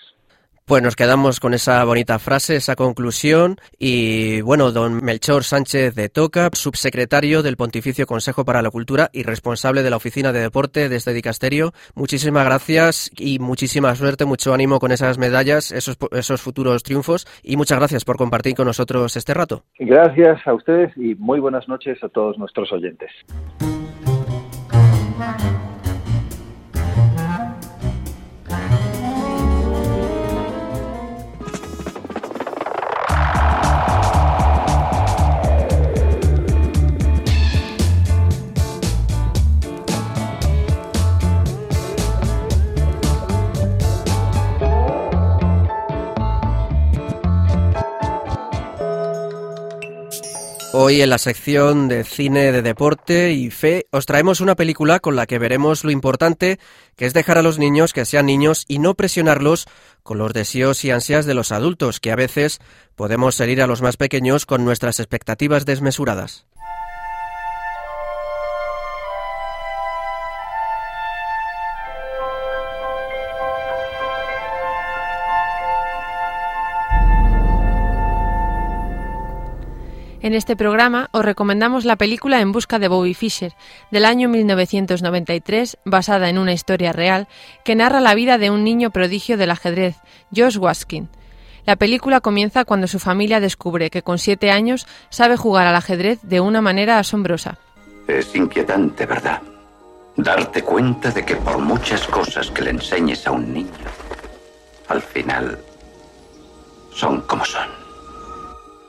[0.65, 3.57] Pues nos quedamos con esa bonita frase, esa conclusión.
[3.77, 9.23] Y bueno, don Melchor Sánchez de Toca, subsecretario del Pontificio Consejo para la Cultura y
[9.23, 14.53] responsable de la Oficina de Deporte de este dicasterio, muchísimas gracias y muchísima suerte, mucho
[14.53, 17.27] ánimo con esas medallas, esos, esos futuros triunfos.
[17.43, 19.65] Y muchas gracias por compartir con nosotros este rato.
[19.79, 23.11] Gracias a ustedes y muy buenas noches a todos nuestros oyentes.
[50.85, 55.15] Hoy en la sección de cine de deporte y fe os traemos una película con
[55.15, 56.59] la que veremos lo importante
[56.97, 59.65] que es dejar a los niños que sean niños y no presionarlos
[60.03, 62.59] con los deseos y ansias de los adultos, que a veces
[62.97, 66.47] podemos herir a los más pequeños con nuestras expectativas desmesuradas.
[80.23, 83.53] En este programa os recomendamos la película En busca de Bobby Fischer,
[83.91, 87.27] del año 1993, basada en una historia real,
[87.65, 89.97] que narra la vida de un niño prodigio del ajedrez,
[90.33, 91.09] Josh Waskin.
[91.65, 96.21] La película comienza cuando su familia descubre que con siete años sabe jugar al ajedrez
[96.23, 97.57] de una manera asombrosa.
[98.07, 99.41] Es inquietante, ¿verdad?
[100.15, 103.91] Darte cuenta de que por muchas cosas que le enseñes a un niño,
[104.87, 105.59] al final
[106.93, 107.67] son como son.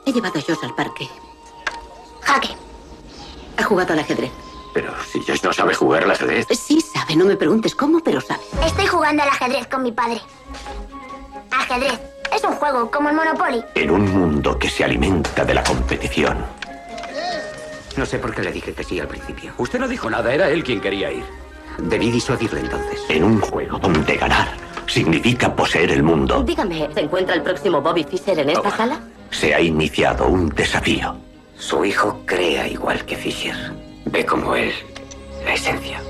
[0.05, 1.09] He llevado a Josh al parque
[2.25, 2.49] Jaque.
[3.57, 4.31] Ha jugado al ajedrez.
[4.73, 6.47] Pero si Josh no sabe jugar al ajedrez.
[6.51, 8.41] Sí sabe, no me preguntes cómo, pero sabe.
[8.65, 10.19] Estoy jugando al ajedrez con mi padre.
[11.51, 11.99] Ajedrez.
[12.35, 13.63] Es un juego como el Monopoly.
[13.75, 16.37] En un mundo que se alimenta de la competición.
[17.95, 19.53] No sé por qué le dije que sí al principio.
[19.57, 21.23] Usted no dijo nada, era él quien quería ir.
[21.77, 22.99] Debí disuadirle entonces.
[23.07, 24.49] En un juego donde ganar
[24.87, 26.43] significa poseer el mundo.
[26.43, 28.99] Dígame, ¿se encuentra el próximo Bobby Fischer en esta sala?
[29.31, 31.15] Se ha iniciado un desafío.
[31.57, 33.55] Su hijo crea igual que Fisher.
[34.05, 34.71] Ve como él
[35.43, 36.01] la esencia.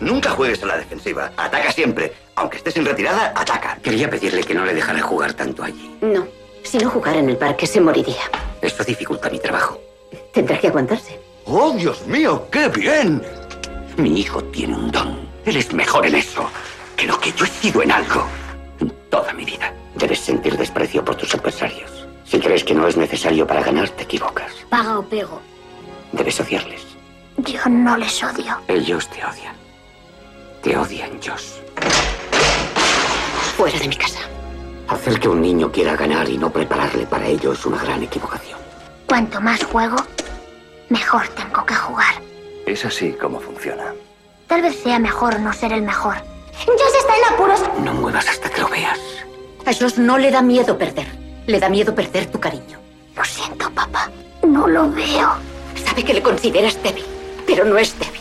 [0.00, 1.32] Nunca juegues a la defensiva.
[1.36, 2.12] Ataca siempre.
[2.36, 3.78] Aunque estés en retirada, ataca.
[3.82, 5.96] Quería pedirle que no le dejara jugar tanto allí.
[6.00, 6.26] No.
[6.62, 8.22] Si no jugara en el parque, se moriría.
[8.60, 9.80] Esto dificulta mi trabajo.
[10.32, 11.18] Tendrá que aguantarse.
[11.46, 12.46] ¡Oh, Dios mío!
[12.50, 13.22] ¡Qué bien!
[13.96, 15.28] Mi hijo tiene un don.
[15.44, 16.48] Él es mejor en eso
[16.96, 18.26] que lo que yo he sido en algo.
[18.80, 19.72] En toda mi vida.
[19.96, 21.97] Debes sentir desprecio por tus adversarios.
[22.28, 24.52] Si crees que no es necesario para ganar, te equivocas.
[24.68, 25.40] Paga o pego.
[26.12, 26.82] Debes odiarles.
[27.38, 28.58] Yo no les odio.
[28.68, 29.56] Ellos te odian.
[30.62, 31.54] Te odian, Josh.
[33.56, 34.20] Fuera de mi casa.
[34.88, 38.58] Hacer que un niño quiera ganar y no prepararle para ello es una gran equivocación.
[39.06, 39.96] Cuanto más juego,
[40.90, 42.14] mejor tengo que jugar.
[42.66, 43.94] Es así como funciona.
[44.46, 46.16] Tal vez sea mejor no ser el mejor.
[46.66, 47.62] Josh está en apuros.
[47.82, 48.98] No muevas hasta que lo veas.
[49.64, 51.27] A Josh no le da miedo perder.
[51.48, 52.78] Le da miedo perder tu cariño.
[53.16, 54.10] Lo siento, papá.
[54.46, 55.30] No lo veo.
[55.82, 57.06] Sabe que le consideras débil,
[57.46, 58.20] pero no es débil.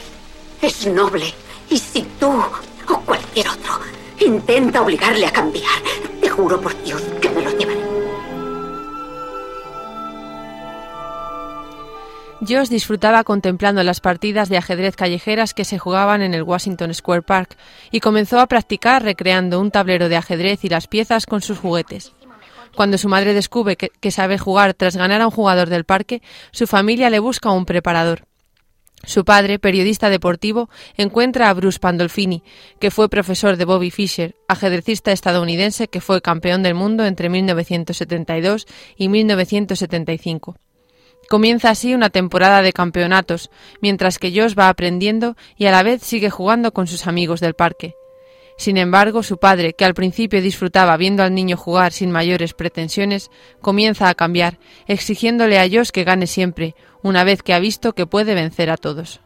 [0.61, 1.33] Es noble.
[1.69, 3.79] Y si tú o cualquier otro
[4.25, 5.77] intenta obligarle a cambiar,
[6.21, 7.81] te juro por Dios que me lo llevaré.
[12.47, 17.23] Josh disfrutaba contemplando las partidas de ajedrez callejeras que se jugaban en el Washington Square
[17.23, 17.57] Park
[17.91, 22.13] y comenzó a practicar recreando un tablero de ajedrez y las piezas con sus juguetes.
[22.77, 26.67] Cuando su madre descubre que, sabe jugar tras ganar a un jugador del parque, su
[26.67, 28.27] familia le busca un preparador.
[29.03, 32.43] Su padre, periodista deportivo, encuentra a Bruce Pandolfini,
[32.79, 38.67] que fue profesor de Bobby Fischer, ajedrecista estadounidense que fue campeón del mundo entre 1972
[38.95, 40.55] y 1975.
[41.29, 43.49] Comienza así una temporada de campeonatos,
[43.81, 47.55] mientras que Josh va aprendiendo y a la vez sigue jugando con sus amigos del
[47.55, 47.95] parque.
[48.57, 53.29] Sin embargo, su padre, que al principio disfrutaba viendo al niño jugar sin mayores pretensiones,
[53.61, 58.07] comienza a cambiar, exigiéndole a Josh que gane siempre, una vez que ha visto que
[58.07, 59.21] puede vencer a todos.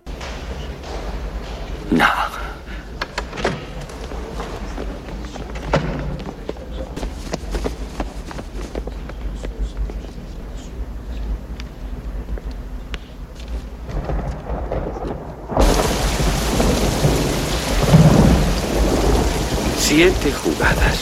[20.01, 20.97] Siete jugadas.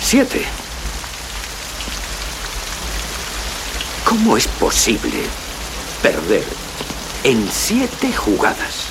[0.00, 0.46] Siete.
[4.04, 5.24] ¿Cómo es posible
[6.00, 6.44] perder
[7.24, 8.84] en siete jugadas?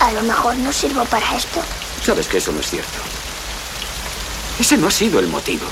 [0.00, 1.62] A lo mejor no sirvo para esto.
[2.04, 2.98] Sabes que eso no es cierto.
[4.58, 5.66] Ese no ha sido el motivo.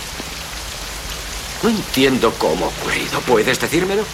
[1.65, 3.21] No entiendo cómo ha ocurrido.
[3.23, 4.05] ¿Puedes decírmelo?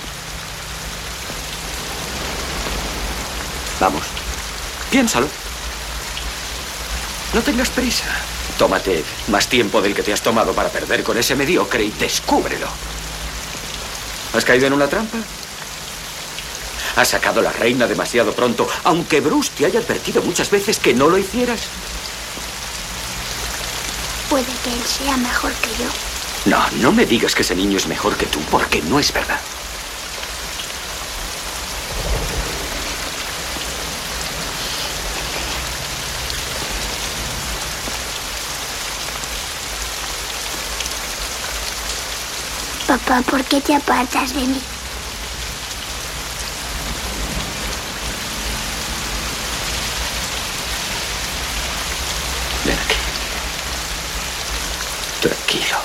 [3.78, 4.23] Vamos.
[4.94, 5.26] Piénsalo.
[7.32, 8.04] No tengas prisa.
[8.56, 12.68] Tómate más tiempo del que te has tomado para perder con ese mediocre y descúbrelo.
[14.34, 15.18] ¿Has caído en una trampa?
[16.94, 21.08] ¿Has sacado la reina demasiado pronto, aunque Bruce te haya advertido muchas veces que no
[21.08, 21.62] lo hicieras?
[24.30, 25.88] Puede que él sea mejor que yo.
[26.44, 29.40] No, no me digas que ese niño es mejor que tú, porque no es verdad.
[42.86, 44.60] Papá, ¿por qué te apartas de mí?
[52.66, 52.96] Ven aquí.
[55.22, 55.78] Tranquilo.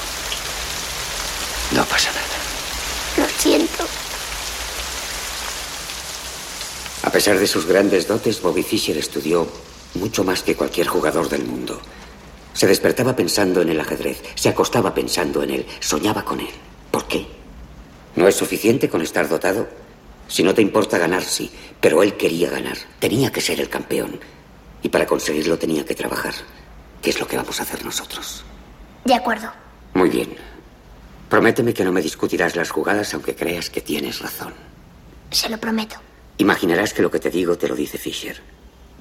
[1.71, 3.27] No pasa nada.
[3.27, 3.85] Lo siento.
[7.03, 9.47] A pesar de sus grandes dotes, Bobby Fischer estudió
[9.93, 11.81] mucho más que cualquier jugador del mundo.
[12.53, 16.68] Se despertaba pensando en el ajedrez, se acostaba pensando en él, soñaba con él.
[16.91, 17.27] ¿Por qué?
[18.15, 19.67] ¿No es suficiente con estar dotado?
[20.27, 24.19] Si no te importa ganar, sí, pero él quería ganar, tenía que ser el campeón.
[24.81, 26.33] Y para conseguirlo tenía que trabajar,
[27.01, 28.43] ¿Qué es lo que vamos a hacer nosotros.
[29.05, 29.49] De acuerdo.
[29.93, 30.35] Muy bien.
[31.29, 34.53] Prométeme que no me discutirás las jugadas aunque creas que tienes razón.
[35.31, 35.95] Se lo prometo.
[36.37, 38.41] Imaginarás que lo que te digo te lo dice Fisher.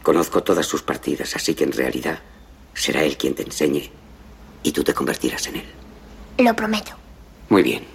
[0.02, 2.20] Conozco todas sus partidas, así que en realidad
[2.74, 3.90] será él quien te enseñe
[4.62, 5.64] y tú te convertirás en él.
[6.38, 6.92] Lo prometo.
[7.48, 7.86] Muy bien.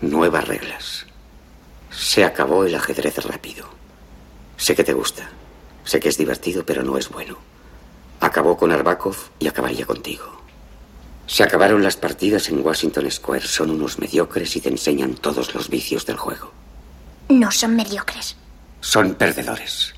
[0.00, 1.06] Nuevas reglas.
[1.90, 3.66] Se acabó el ajedrez rápido.
[4.56, 5.28] Sé que te gusta.
[5.84, 7.38] Sé que es divertido, pero no es bueno.
[8.20, 10.42] Acabó con Arbakov y acabaría contigo.
[11.26, 13.46] Se acabaron las partidas en Washington Square.
[13.46, 16.52] Son unos mediocres y te enseñan todos los vicios del juego.
[17.28, 18.36] No son mediocres.
[18.80, 19.94] Son perdedores.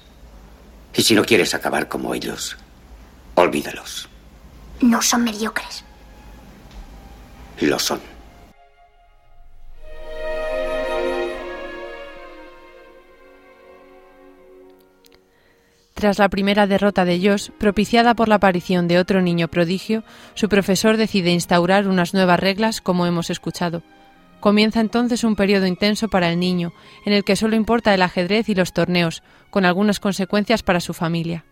[0.94, 2.57] Y si no quieres acabar como ellos,
[3.35, 4.09] olvídalos.
[4.81, 5.85] No son mediocres.
[7.61, 8.01] Lo son.
[15.98, 20.48] Tras la primera derrota de Josh, propiciada por la aparición de otro niño prodigio, su
[20.48, 23.82] profesor decide instaurar unas nuevas reglas, como hemos escuchado.
[24.38, 26.72] Comienza entonces un periodo intenso para el niño,
[27.04, 30.94] en el que solo importa el ajedrez y los torneos, con algunas consecuencias para su
[30.94, 31.44] familia.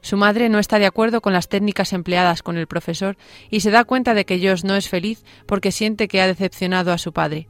[0.00, 3.18] Su madre no está de acuerdo con las técnicas empleadas con el profesor
[3.50, 6.92] y se da cuenta de que Josh no es feliz porque siente que ha decepcionado
[6.92, 7.46] a su padre.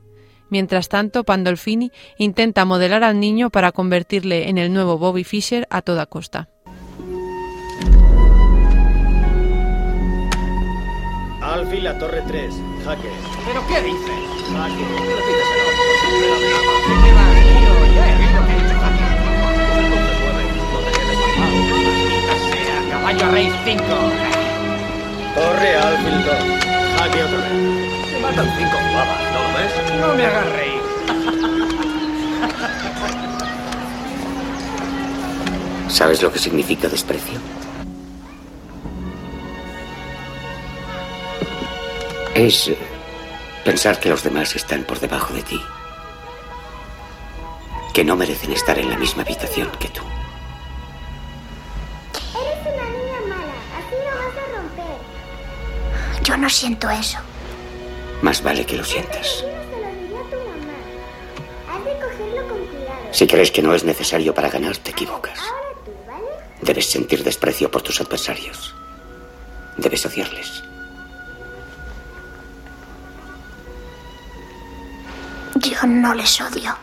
[0.52, 5.80] Mientras tanto, Pandolfini intenta modelar al niño para convertirle en el nuevo Bobby Fischer a
[5.80, 6.50] toda costa.
[11.40, 13.08] Alfil a torre 3, jaque.
[13.46, 14.10] ¿Pero qué dices?
[14.52, 14.84] Jaque.
[22.90, 23.84] Caballo a rey 5.
[25.34, 26.34] Torre Alfil 2,
[26.98, 27.81] jaque otra vez
[28.32, 29.72] faltan cinco jugadas, ¿no lo ves?
[30.00, 30.82] No me hagas reír.
[35.88, 37.38] ¿Sabes lo que significa desprecio?
[42.34, 42.78] Es eh,
[43.64, 45.60] pensar que los demás están por debajo de ti,
[47.92, 50.00] que no merecen estar en la misma habitación que tú.
[52.34, 56.22] Eres una niña mala, así lo vas a romper.
[56.24, 57.18] Yo no siento eso.
[58.22, 59.44] Más vale que lo sientas.
[63.10, 65.38] Si crees que no es necesario para ganar, te equivocas.
[65.38, 66.24] Ahora tú, ¿vale?
[66.62, 68.74] Debes sentir desprecio por tus adversarios.
[69.76, 70.62] Debes odiarles.
[75.56, 76.74] Yo no les odio.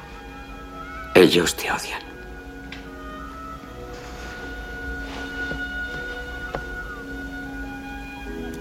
[1.16, 2.02] Ellos te odian.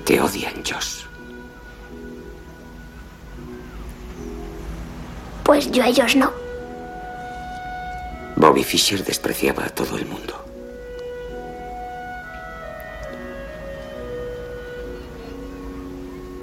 [0.04, 1.07] Te odian, Josh.
[5.48, 6.30] Pues yo a ellos no.
[8.36, 10.44] Bobby Fischer despreciaba a todo el mundo.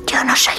[0.08, 0.56] Yo no soy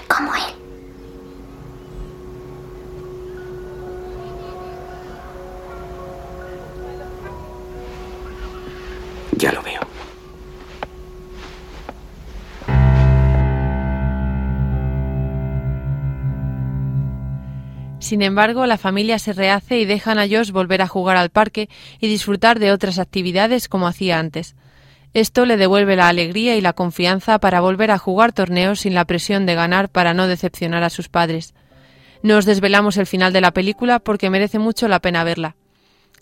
[18.07, 21.69] Sin embargo, la familia se rehace y dejan a Josh volver a jugar al parque
[21.99, 24.55] y disfrutar de otras actividades como hacía antes.
[25.13, 29.07] Esto le devuelve la alegría y la confianza para volver a jugar torneos sin la
[29.07, 31.53] presión de ganar para no decepcionar a sus padres.
[32.23, 35.57] No os desvelamos el final de la película porque merece mucho la pena verla.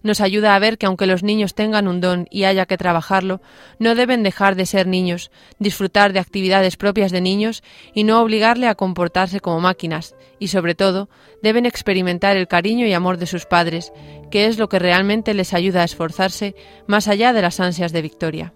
[0.05, 3.41] Nos ayuda a ver que aunque los niños tengan un don y haya que trabajarlo,
[3.79, 7.63] no deben dejar de ser niños, disfrutar de actividades propias de niños
[7.95, 11.09] y no obligarle a comportarse como máquinas, y sobre todo,
[11.43, 13.95] deben experimentar el cariño y amor de sus padres,
[14.31, 16.55] que es lo que realmente les ayuda a esforzarse
[16.87, 18.53] más allá de las ansias de victoria.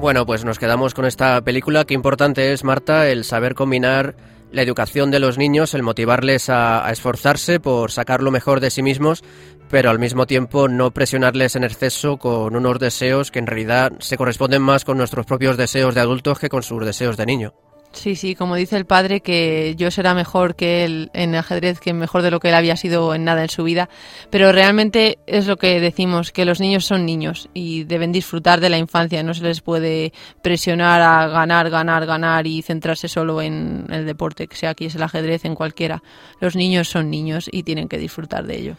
[0.00, 1.84] Bueno, pues nos quedamos con esta película.
[1.84, 4.16] Qué importante es, Marta, el saber combinar
[4.50, 8.70] la educación de los niños, el motivarles a, a, esforzarse por sacar lo mejor de
[8.70, 9.22] sí mismos,
[9.68, 14.16] pero al mismo tiempo no presionarles en exceso con unos deseos que en realidad se
[14.16, 17.54] corresponden más con nuestros propios deseos de adultos que con sus deseos de niño.
[17.92, 21.92] Sí, sí, como dice el padre, que yo será mejor que él en ajedrez, que
[21.92, 23.88] mejor de lo que él había sido en nada en su vida,
[24.30, 28.70] pero realmente es lo que decimos, que los niños son niños y deben disfrutar de
[28.70, 33.86] la infancia, no se les puede presionar a ganar, ganar, ganar y centrarse solo en
[33.90, 36.02] el deporte, que sea aquí es el ajedrez, en cualquiera.
[36.40, 38.76] Los niños son niños y tienen que disfrutar de ello.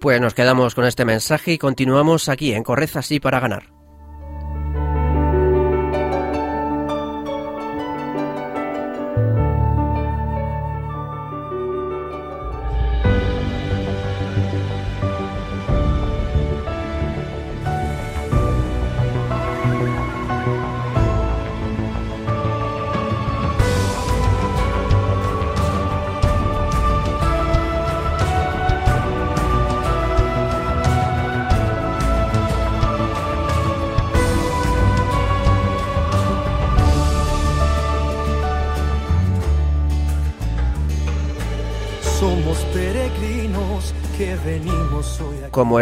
[0.00, 3.83] Pues nos quedamos con este mensaje y continuamos aquí en Corred así para ganar.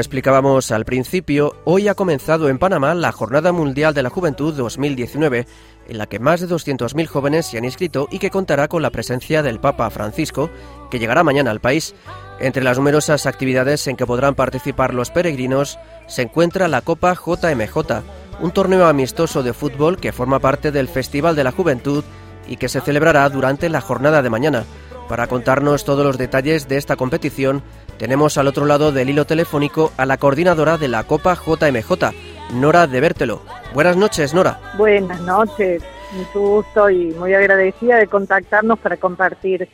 [0.03, 5.47] Explicábamos al principio, hoy ha comenzado en Panamá la Jornada Mundial de la Juventud 2019,
[5.89, 8.91] en la que más de 200.000 jóvenes se han inscrito y que contará con la
[8.91, 10.51] presencia del Papa Francisco,
[10.91, 11.95] que llegará mañana al país.
[12.41, 15.79] Entre las numerosas actividades en que podrán participar los peregrinos
[16.09, 18.03] se encuentra la Copa JMJ,
[18.41, 22.03] un torneo amistoso de fútbol que forma parte del Festival de la Juventud
[22.49, 24.65] y que se celebrará durante la jornada de mañana.
[25.09, 27.63] Para contarnos todos los detalles de esta competición,
[28.03, 32.13] tenemos al otro lado del hilo telefónico a la coordinadora de la Copa JMJ,
[32.53, 33.43] Nora de Bertelo.
[33.75, 34.59] Buenas noches, Nora.
[34.77, 39.69] Buenas noches, mucho gusto y muy agradecida de contactarnos para compartir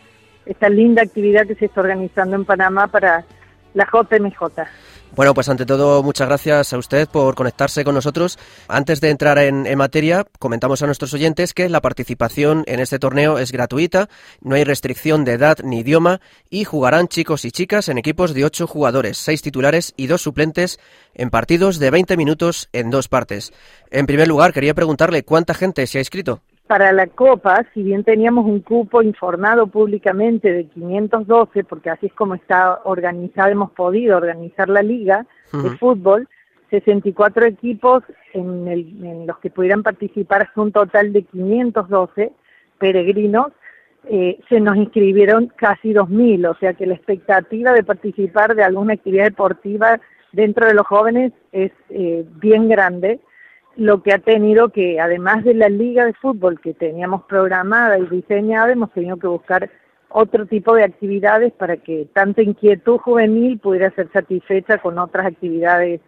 [0.45, 3.25] esta linda actividad que se está organizando en Panamá para
[3.73, 4.43] la JMJ.
[5.17, 8.39] Bueno, pues ante todo, muchas gracias a usted por conectarse con nosotros.
[8.69, 13.39] Antes de entrar en, materia, comentamos a nuestros oyentes que la participación en este torneo
[13.39, 14.09] es gratuita,
[14.41, 18.45] no hay restricción de edad ni idioma y jugarán chicos y chicas en equipos de
[18.45, 20.79] ocho jugadores, seis titulares y dos suplentes
[21.15, 23.53] en partidos de 20 minutos en dos partes.
[23.91, 26.43] En primer lugar, quería preguntarle cuánta gente se ha inscrito.
[26.69, 32.13] Para la Copa, si bien teníamos un cupo informado públicamente de 512, porque así es
[32.13, 35.63] como está organizada, hemos podido organizar la liga uh -huh.
[35.63, 36.29] de fútbol,
[36.71, 38.05] 64 equipos
[38.35, 42.33] en, el, en, los que pudieran participar hasta un total de 512
[42.79, 43.49] peregrinos
[44.11, 48.95] eh, se nos inscribieron casi 2.000, o sea que la expectativa de participar de alguna
[48.95, 50.01] actividad deportiva
[50.33, 53.21] dentro de los jóvenes es eh, bien grande,
[53.79, 58.07] lo que ha tenido que, además de la liga de fútbol que teníamos programada y
[58.07, 59.71] diseñada, hemos tenido que buscar
[60.09, 66.01] otro tipo de actividades para que tanta inquietud juvenil pudiera ser satisfecha con otras actividades,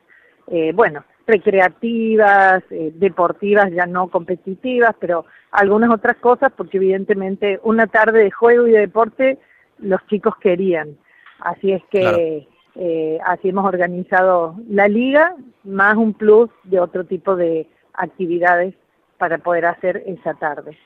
[0.48, 7.86] eh, bueno, recreativas, eh, deportivas, ya no competitivas, pero algunas otras cosas, porque evidentemente una
[7.86, 9.38] tarde de juego y de deporte
[9.78, 10.96] los chicos querían.
[11.38, 17.36] Así es que eh, así hemos organizado la liga, más un plus de otro tipo
[17.36, 18.74] de actividades
[19.18, 20.78] para poder hacer esa tarde.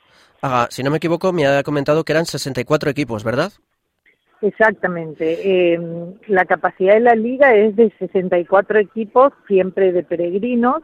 [0.70, 3.52] si no me equivoco, me ha comentado que eran 64 equipos, ¿verdad?
[4.42, 5.72] Exactamente.
[5.74, 5.80] Eh,
[6.26, 10.82] la capacidad de la liga es de 64 equipos, siempre de peregrinos,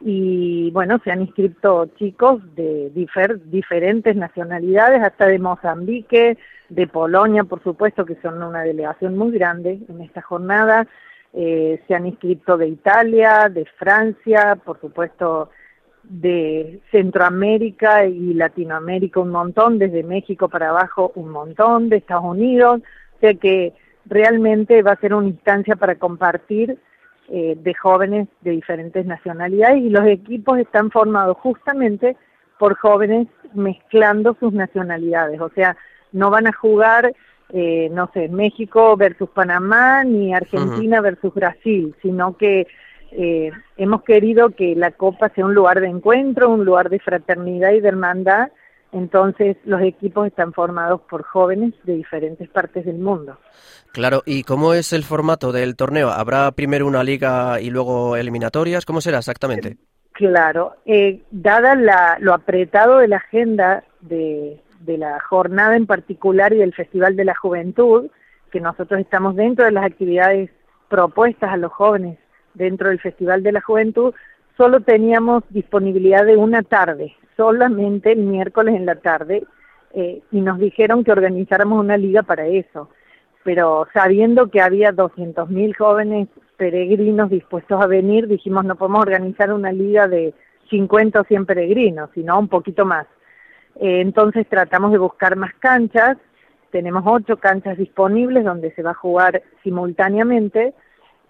[0.00, 6.38] y bueno, se han inscrito chicos de diferentes nacionalidades, hasta de Mozambique,
[6.68, 10.86] de Polonia, por supuesto, que son una delegación muy grande en esta jornada.
[11.32, 15.50] Eh, se han inscrito de Italia, de Francia, por supuesto,
[16.04, 22.80] de Centroamérica y Latinoamérica un montón, desde México para abajo un montón, de Estados Unidos,
[23.16, 23.74] o sea que
[24.06, 26.78] realmente va a ser una instancia para compartir
[27.28, 32.16] eh, de jóvenes de diferentes nacionalidades y los equipos están formados justamente
[32.58, 35.76] por jóvenes mezclando sus nacionalidades, o sea,
[36.12, 37.14] no van a jugar,
[37.50, 42.66] eh, no sé, México versus Panamá ni Argentina versus Brasil, sino que
[43.10, 47.72] eh, hemos querido que la Copa sea un lugar de encuentro, un lugar de fraternidad
[47.72, 48.50] y de hermandad.
[48.92, 53.38] Entonces los equipos están formados por jóvenes de diferentes partes del mundo.
[53.92, 56.10] Claro, ¿y cómo es el formato del torneo?
[56.10, 58.86] ¿Habrá primero una liga y luego eliminatorias?
[58.86, 59.76] ¿Cómo será exactamente?
[60.12, 66.52] Claro, eh, dada la, lo apretado de la agenda de, de la jornada en particular
[66.52, 68.10] y del Festival de la Juventud,
[68.50, 70.50] que nosotros estamos dentro de las actividades
[70.88, 72.18] propuestas a los jóvenes
[72.54, 74.14] dentro del Festival de la Juventud,
[74.56, 79.44] solo teníamos disponibilidad de una tarde, solamente el miércoles en la tarde,
[79.94, 82.90] eh, y nos dijeron que organizáramos una liga para eso.
[83.44, 89.70] Pero sabiendo que había 200.000 jóvenes peregrinos dispuestos a venir, dijimos no podemos organizar una
[89.70, 90.34] liga de
[90.68, 93.06] 50 o 100 peregrinos, sino un poquito más.
[93.76, 96.18] Eh, entonces tratamos de buscar más canchas,
[96.72, 100.74] tenemos ocho canchas disponibles donde se va a jugar simultáneamente,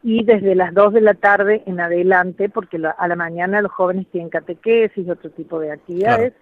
[0.02, 4.06] y desde las 2 de la tarde en adelante, porque a la mañana los jóvenes
[4.10, 6.34] tienen catequesis y otro tipo de actividades.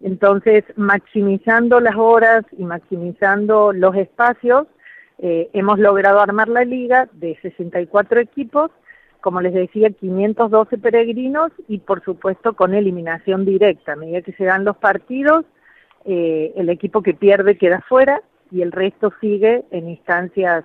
[0.00, 4.66] Entonces, maximizando las horas y maximizando los espacios,
[5.18, 8.70] eh, hemos logrado armar la liga de 64 equipos,
[9.20, 13.92] como les decía, 512 peregrinos y por supuesto con eliminación directa.
[13.92, 15.44] A medida que se dan los partidos,
[16.06, 20.64] eh, el equipo que pierde queda fuera y el resto sigue en instancias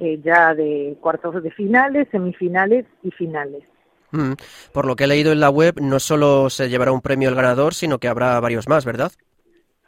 [0.00, 3.62] eh, ya de cuartos de finales, semifinales y finales.
[4.10, 4.32] Mm,
[4.72, 7.34] por lo que he leído en la web, no solo se llevará un premio el
[7.34, 9.12] ganador, sino que habrá varios más, ¿verdad?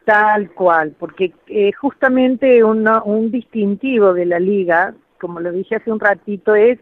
[0.04, 6.00] Tal cual, porque eh, justamente un distintivo de la liga, como lo dije hace un
[6.00, 6.78] ratito, es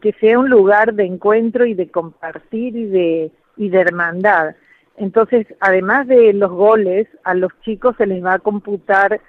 [0.00, 4.54] que sea un lugar de encuentro y de compartir y de, y de hermandad.
[4.96, 9.20] Entonces, además de los goles, a los chicos se les va a computar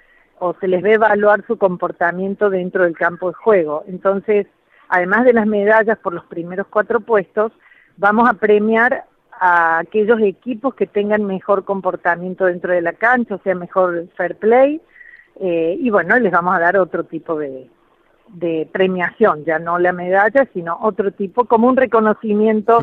[0.44, 3.84] o se les ve evaluar su comportamiento dentro del campo de juego.
[3.86, 4.48] Entonces,
[4.88, 7.52] además de las medallas por los primeros cuatro puestos,
[7.96, 9.04] vamos a premiar
[9.38, 14.34] a aquellos equipos que tengan mejor comportamiento dentro de la cancha, o sea, mejor fair
[14.34, 14.80] play,
[15.38, 17.70] eh, y bueno, les vamos a dar otro tipo de,
[18.26, 22.80] de premiación, ya no la medalla, sino otro tipo, como un reconocimiento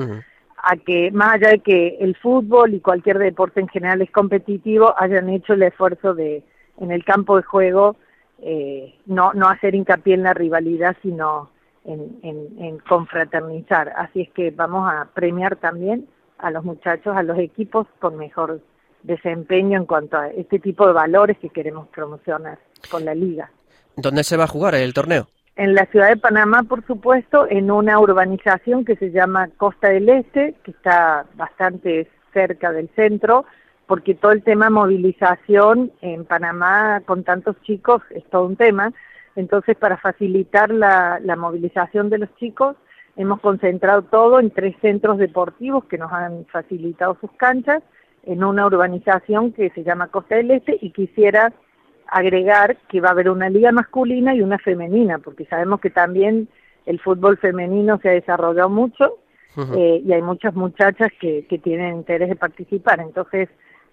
[0.64, 4.94] a que, más allá de que el fútbol y cualquier deporte en general es competitivo,
[4.98, 6.42] hayan hecho el esfuerzo de
[6.80, 7.96] en el campo de juego
[8.42, 11.50] eh, no, no hacer hincapié en la rivalidad, sino
[11.86, 13.94] en, en, confraternizar.
[13.96, 16.08] Así es que vamos a premiar también
[16.38, 18.62] a los muchachos, a los equipos con mejor
[19.04, 22.60] desempeño en cuanto a este tipo de valores que queremos promocionar
[22.90, 23.52] con la liga.
[23.96, 25.28] ¿Dónde se va a jugar el torneo?
[25.56, 30.08] En la ciudad de Panamá, por supuesto, en una urbanización que se llama Costa del
[30.08, 33.46] Este, que está bastante cerca del centro,
[33.90, 38.94] porque todo el tema movilización en Panamá con tantos chicos es todo un tema.
[39.36, 42.76] Entonces, para facilitar la, movilización de los chicos,
[43.16, 47.82] hemos concentrado todo en tres centros deportivos que nos han facilitado sus canchas,
[48.22, 51.52] en una urbanización que se llama Costa del Este, y quisiera
[52.06, 56.48] agregar que va a haber una liga masculina y una femenina, porque sabemos que también
[56.86, 59.18] el fútbol femenino se ha desarrollado mucho
[59.76, 63.00] eh, y hay muchas muchachas que, que tienen interés de participar.
[63.00, 63.50] Entonces,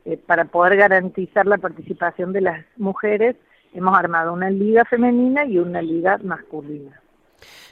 [0.06, 3.34] eh, para poder garantizar la participación de las mujeres,
[3.74, 7.00] hemos armado una liga femenina y una liga masculina.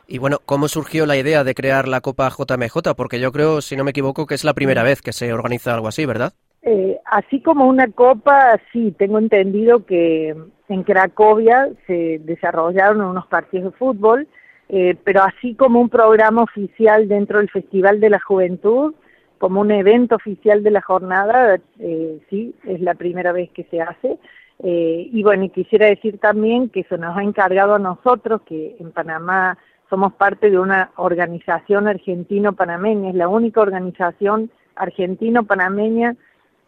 [0.09, 2.95] Y bueno, ¿cómo surgió la idea de crear la Copa JMJ?
[2.97, 5.73] Porque yo creo, si no me equivoco, que es la primera vez que se organiza
[5.73, 6.33] algo así, ¿verdad?
[6.63, 10.35] Eh, así como una copa, sí, tengo entendido que
[10.69, 14.27] en Cracovia se desarrollaron unos partidos de fútbol,
[14.69, 18.95] eh, pero así como un programa oficial dentro del Festival de la Juventud,
[19.39, 23.81] como un evento oficial de la jornada, eh, sí, es la primera vez que se
[23.81, 24.19] hace.
[24.63, 28.77] Eh, y bueno, y quisiera decir también que eso nos ha encargado a nosotros, que
[28.79, 29.59] en Panamá
[29.91, 36.17] somos parte de una organización argentino-panameña, es la única organización argentino-panameña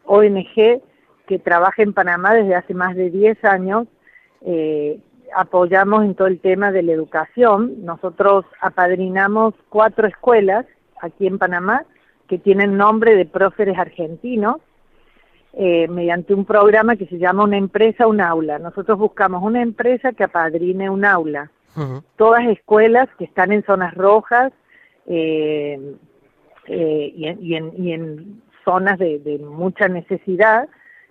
[0.04, 0.82] ONG
[1.26, 3.88] que trabaja en Panamá desde hace más de 10 años.
[4.42, 5.00] Eh,
[5.34, 7.84] apoyamos en todo el tema de la educación.
[7.84, 10.66] Nosotros apadrinamos cuatro escuelas
[11.00, 11.84] aquí en Panamá
[12.28, 14.56] que tienen nombre de próceres argentinos
[15.52, 18.58] eh, mediante un programa que se llama Una empresa, un aula.
[18.58, 21.50] Nosotros buscamos una empresa que apadrine un aula.
[22.16, 24.50] Todas escuelas que están en zonas rojas
[25.06, 25.78] eh,
[26.68, 30.68] eh, y, en, y, en, y, en, zonas de, de mucha necesidad,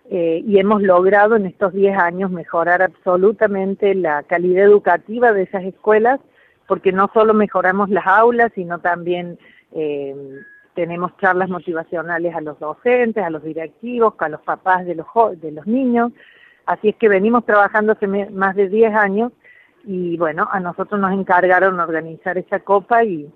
[0.10, 5.64] eh, y hemos logrado en estos 10 años mejorar absolutamente la calidad educativa de esas
[5.64, 6.20] escuelas,
[6.68, 9.40] porque no solo mejoramos las aulas, sino también
[9.72, 10.16] eh,
[10.76, 15.08] tenemos charlas motivacionales a los docentes, a los directivos, a los papás de los,
[15.42, 16.12] de los niños.
[16.66, 19.32] Así es que venimos trabajando hace más de 10 años
[19.86, 23.32] y bueno, a nosotros nos encargaron organizar esa copa y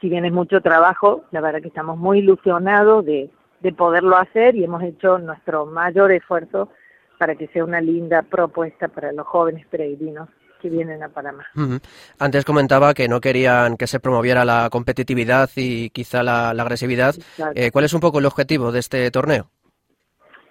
[0.00, 4.56] si bien es mucho trabajo, la verdad que estamos muy ilusionados de, de poderlo hacer
[4.56, 6.70] y hemos hecho nuestro mayor esfuerzo
[7.18, 10.28] para que sea una linda propuesta para los jóvenes peregrinos
[10.60, 11.44] que vienen a Panamá.
[11.54, 11.80] Uh -huh.
[12.18, 17.14] Antes comentaba que no querían que se promoviera la competitividad y quizá la, la agresividad.
[17.54, 19.50] Eh, ¿Cuál es un poco el objetivo de este torneo?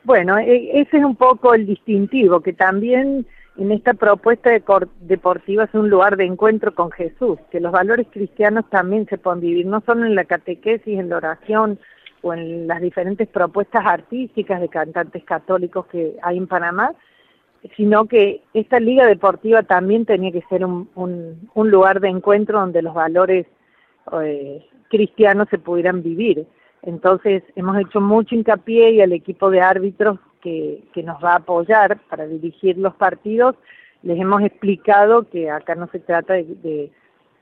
[0.04, 3.26] Bueno, e ese es un poco el distintivo, que también
[3.58, 4.62] en esta propuesta de
[5.00, 9.40] deportiva es un lugar de encuentro con Jesús, que los valores cristianos también se pueden
[9.40, 11.80] vivir, no solo en la catequesis, en la oración
[12.22, 16.92] o en las diferentes propuestas artísticas de cantantes católicos que hay en Panamá,
[17.76, 22.82] sino que esta liga deportiva también tenía que ser un, un, lugar de encuentro donde
[22.82, 23.46] los valores
[24.22, 26.46] eh, cristianos se pudieran vivir.
[26.84, 31.38] Entonces hemos hecho mucho hincapié y al equipo de árbitros que, que nos va a
[31.38, 33.56] apoyar para dirigir los partidos,
[34.04, 36.92] les hemos explicado que acá no se trata de, de,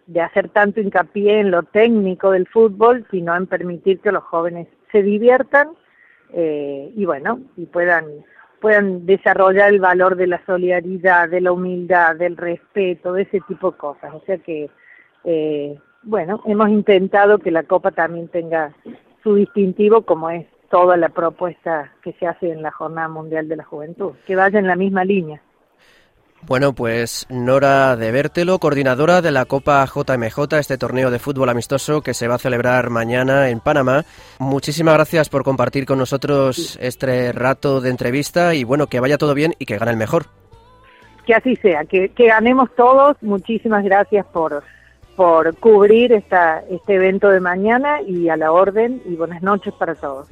[0.08, 4.68] de hacer tanto hincapié en lo técnico del fútbol, sino en permitir que los jóvenes
[4.92, 5.72] se diviertan
[6.34, 8.06] eh, y bueno, y puedan
[8.64, 13.72] puedan desarrollar el valor de la solidaridad, de la humildad, del respeto, de ese tipo
[13.72, 14.14] de cosas.
[14.14, 14.70] O sea que,
[15.26, 18.72] eh, bueno, hemos intentado que la Copa también tenga
[19.22, 23.58] su distintivo como es toda la propuesta que se hace en la Jornada Mundial de
[23.58, 25.42] la Juventud, que vaya en la misma línea.
[26.46, 32.02] Bueno, pues Nora de Bertelo, coordinadora de la Copa JMJ, este torneo de fútbol amistoso
[32.02, 34.04] que se va a celebrar mañana en Panamá.
[34.40, 39.34] Muchísimas gracias por compartir con nosotros este rato de entrevista y bueno, que vaya todo
[39.34, 40.26] bien y que gane el mejor.
[41.26, 43.16] Que así sea, que, que ganemos todos.
[43.22, 44.64] Muchísimas gracias por,
[45.16, 49.96] por cubrir esta, este evento de mañana y a la orden y buenas noches para
[49.96, 50.28] todos.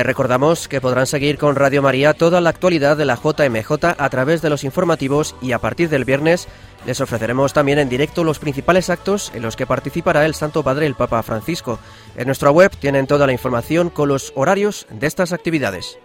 [0.00, 4.40] Recordamos que podrán seguir con Radio María toda la actualidad de la JMJ a través
[4.40, 6.48] de los informativos y a partir del viernes
[6.86, 10.86] les ofreceremos también en directo los principales actos en los que participará el Santo Padre
[10.86, 11.78] el Papa Francisco.
[12.16, 15.98] En nuestra web tienen toda la información con los horarios de estas actividades.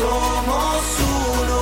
[0.00, 1.60] Somos uno,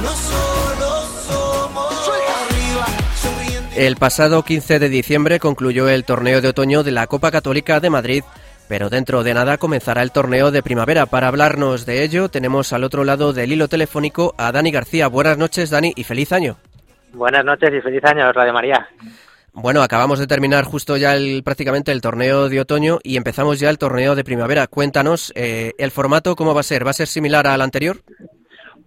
[0.00, 0.90] uno solo
[1.28, 2.10] somos.
[2.42, 3.86] Arriba, sonriente.
[3.86, 7.88] El pasado 15 de diciembre concluyó el torneo de otoño de la Copa Católica de
[7.88, 8.24] Madrid,
[8.68, 11.06] pero dentro de nada comenzará el torneo de primavera.
[11.06, 15.06] Para hablarnos de ello tenemos al otro lado del hilo telefónico a Dani García.
[15.06, 16.56] Buenas noches Dani y feliz año.
[17.12, 18.88] Buenas noches y feliz año, Radio María.
[19.54, 23.68] Bueno, acabamos de terminar justo ya el, prácticamente el torneo de otoño y empezamos ya
[23.68, 24.66] el torneo de primavera.
[24.66, 26.86] Cuéntanos, eh, ¿el formato cómo va a ser?
[26.86, 27.98] ¿Va a ser similar al anterior?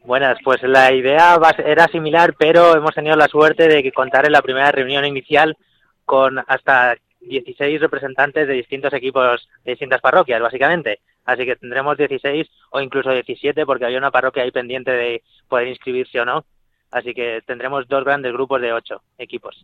[0.05, 4.41] Buenas, pues la idea era similar, pero hemos tenido la suerte de contar en la
[4.41, 5.55] primera reunión inicial
[6.03, 10.99] con hasta 16 representantes de distintos equipos de distintas parroquias, básicamente.
[11.26, 15.68] Así que tendremos 16 o incluso 17 porque había una parroquia ahí pendiente de poder
[15.68, 16.43] inscribirse o no.
[16.89, 19.63] Así que tendremos dos grandes grupos de ocho equipos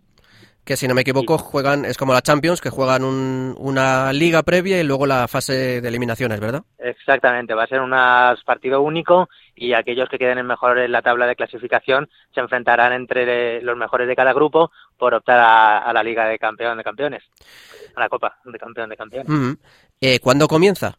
[0.64, 4.80] que si no me equivoco juegan, es como la Champions, que juegan una liga previa
[4.80, 6.64] y luego la fase de eliminaciones, ¿verdad?
[6.78, 7.94] Exactamente, va a ser un
[8.46, 13.62] partido único y aquellos que queden mejor en la tabla de clasificación se enfrentarán entre
[13.62, 17.24] los mejores de cada grupo por optar a, la Liga de Campeón de Campeones,
[17.96, 19.58] a la Copa de Campeón de Campeones.
[20.00, 20.96] Eh, ¿Cuándo comienza?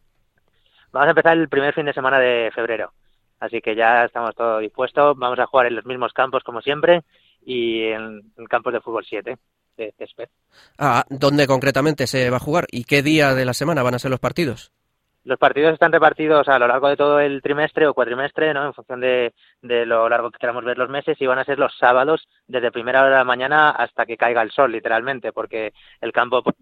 [0.91, 2.91] Vamos a empezar el primer fin de semana de febrero,
[3.39, 7.01] así que ya estamos todo dispuestos, vamos a jugar en los mismos campos como siempre
[7.45, 9.37] y en, en campos de fútbol 7
[9.77, 9.93] de.
[10.77, 13.99] Ah, ¿Dónde concretamente se va a jugar y qué día de la semana van a
[13.99, 14.71] ser los partidos?
[15.25, 18.65] Los partidos están repartidos a lo largo de todo el trimestre o cuatrimestre, ¿no?
[18.65, 21.59] En función de, de lo largo que queramos ver los meses y van a ser
[21.59, 25.71] los sábados desde primera hora de la mañana hasta que caiga el sol, literalmente, porque
[26.01, 26.57] el campo pues,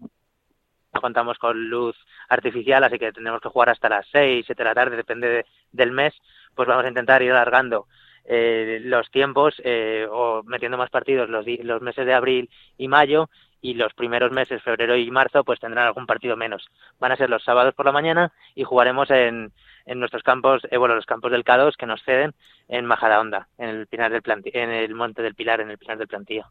[0.94, 1.96] no contamos con luz
[2.28, 5.90] artificial, así que tendremos que jugar hasta las seis, siete de la tarde, depende del
[5.90, 6.14] mes,
[6.54, 7.86] pues vamos a intentar ir alargando
[8.24, 13.28] eh, los tiempos eh, o metiendo más partidos los, los meses de abril y mayo
[13.60, 16.66] y los primeros meses, febrero y marzo, pues tendrán algún partido menos.
[16.98, 19.52] Van a ser los sábados por la mañana y jugaremos en,
[19.86, 22.34] en nuestros campos, eh, bueno, los campos del K2 que nos ceden
[22.68, 26.08] en Majadahonda, en el Pinar del en el Monte del Pilar, en el Pinar del
[26.08, 26.46] Plantillo.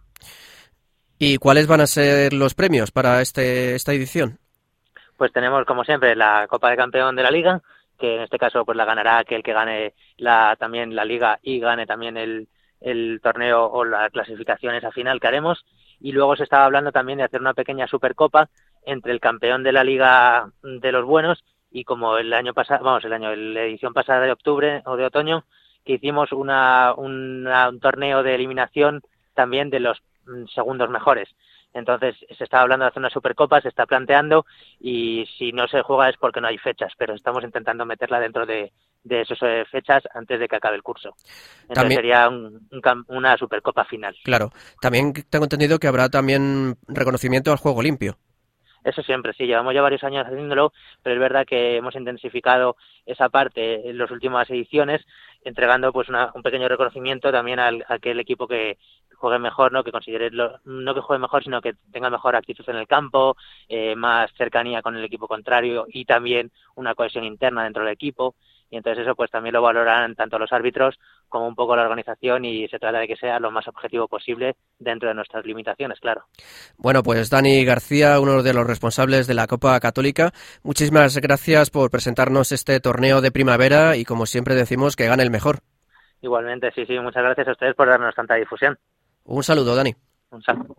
[1.20, 4.40] ¿Y cuáles van a ser los premios para este, esta edición?
[5.18, 7.62] Pues tenemos, como siempre, la Copa de Campeón de la Liga,
[8.02, 11.60] que en este caso pues la ganará aquel que gane la, también la liga y
[11.60, 12.50] gane también el,
[12.82, 15.64] el torneo o la clasificación esa final que haremos
[16.00, 18.50] y luego se estaba hablando también de hacer una pequeña supercopa
[18.84, 23.06] entre el campeón de la liga de los buenos y como el año pasado, vamos,
[23.06, 25.46] el año, la edición pasada de octubre o de otoño,
[25.86, 27.48] que hicimos una, un
[27.82, 29.02] torneo de eliminación
[29.34, 31.30] también de los mm, segundos mejores.
[31.74, 34.46] Entonces se está hablando de hacer una supercopa, se está planteando
[34.80, 38.46] y si no se juega es porque no hay fechas, pero estamos intentando meterla dentro
[38.46, 38.72] de,
[39.10, 41.16] esas eh, fechas antes de que acabe el curso.
[41.70, 42.30] Entonces sería
[43.08, 44.16] una supercopa final.
[44.24, 44.52] Claro.
[44.82, 48.18] También tengo entendido que habrá también reconocimiento al juego limpio.
[48.84, 53.30] Eso siempre, sí, llevamos ya varios años haciéndolo, pero es verdad que hemos intensificado esa
[53.30, 55.06] parte en las últimas ediciones,
[55.44, 58.80] entregando pues un pequeño reconocimiento también al, a aquel equipo que,
[59.22, 59.84] juegue mejor, ¿no?
[59.84, 63.38] Que considere no que juegue mejor, sino que tenga mejor actitud en el campo,
[63.70, 68.36] eh, más cercanía con el equipo contrario y también una cohesión interna dentro del equipo.
[68.72, 70.98] Y entonces eso pues también lo valorarán tanto los árbitros
[71.28, 74.56] como un poco la organización y se trata de que sea lo más objetivo posible
[74.80, 76.24] dentro de nuestras limitaciones, claro.
[76.78, 80.32] Bueno, pues Dani García, uno de los responsables de la Copa Católica,
[80.64, 85.32] muchísimas gracias por presentarnos este torneo de primavera y como siempre decimos que gane el
[85.32, 85.60] mejor.
[86.22, 88.78] Igualmente, sí, sí, muchas gracias a ustedes por darnos tanta difusión.
[89.26, 89.96] Un saludo, Dani.
[90.32, 90.76] Un saludo.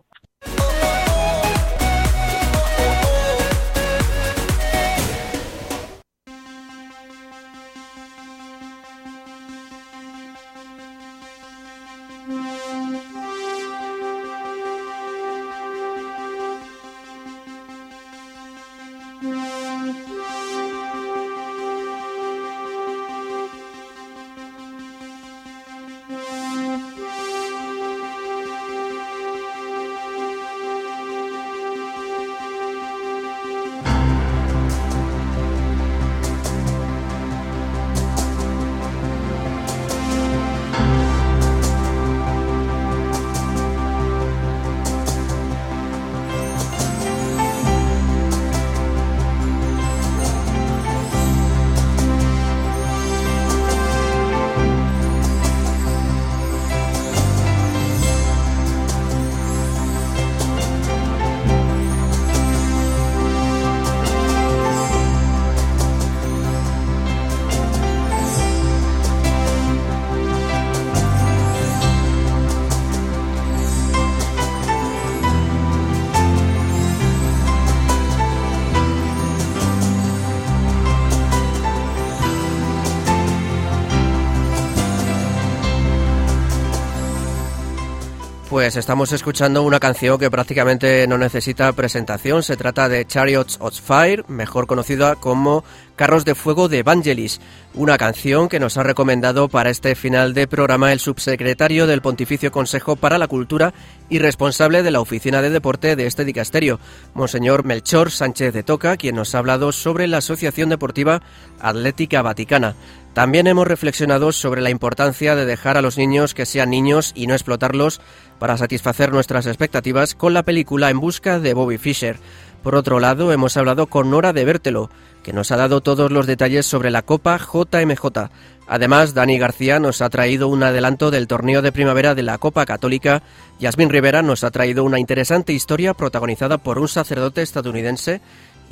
[88.63, 92.43] Pues estamos escuchando una canción que prácticamente no necesita presentación.
[92.43, 95.65] Se trata de Chariots of Fire, mejor conocida como
[95.97, 97.41] Carros de Fuego de Evangelis,
[97.73, 102.53] una canción que nos ha recomendado para este final de programa el subsecretario del Pontificio
[102.53, 103.73] Consejo para la Cultura
[104.09, 106.79] y responsable de la Oficina de Deporte de este dicasterio,
[107.13, 111.21] Monseñor Melchor Sánchez de Toca, quien nos ha hablado sobre la Asociación Deportiva
[111.59, 112.75] Atlética Vaticana.
[113.13, 117.27] También hemos reflexionado sobre la importancia de dejar a los niños que sean niños y
[117.27, 118.01] no explotarlos
[118.39, 122.17] para satisfacer nuestras expectativas con la película En busca de Bobby Fischer.
[122.63, 124.89] Por otro lado, hemos hablado con Nora de Bértelo,
[125.21, 128.29] que nos ha dado todos los detalles sobre la Copa JMJ.
[128.65, 132.65] Además, Dani García nos ha traído un adelanto del torneo de primavera de la Copa
[132.65, 133.21] Católica.
[133.59, 138.21] Yasmín Rivera nos ha traído una interesante historia protagonizada por un sacerdote estadounidense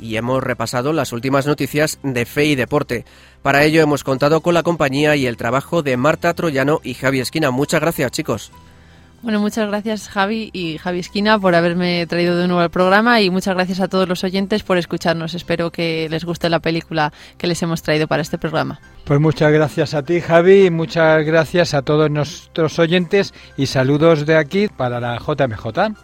[0.02, 3.04] y hemos repasado las últimas noticias de fe y deporte.
[3.40, 7.20] Para ello hemos contado con la compañía y el trabajo de Marta Troyano y Javi
[7.20, 7.50] Esquina.
[7.50, 8.52] Muchas gracias, chicos.
[9.22, 13.30] Bueno, muchas gracias Javi y Javi Esquina por haberme traído de nuevo al programa y
[13.30, 15.34] muchas gracias a todos los oyentes por escucharnos.
[15.34, 18.80] Espero que les guste la película que les hemos traído para este programa.
[19.04, 24.36] Pues muchas gracias a ti Javi, muchas gracias a todos nuestros oyentes y saludos de
[24.36, 25.94] aquí para la JMJ.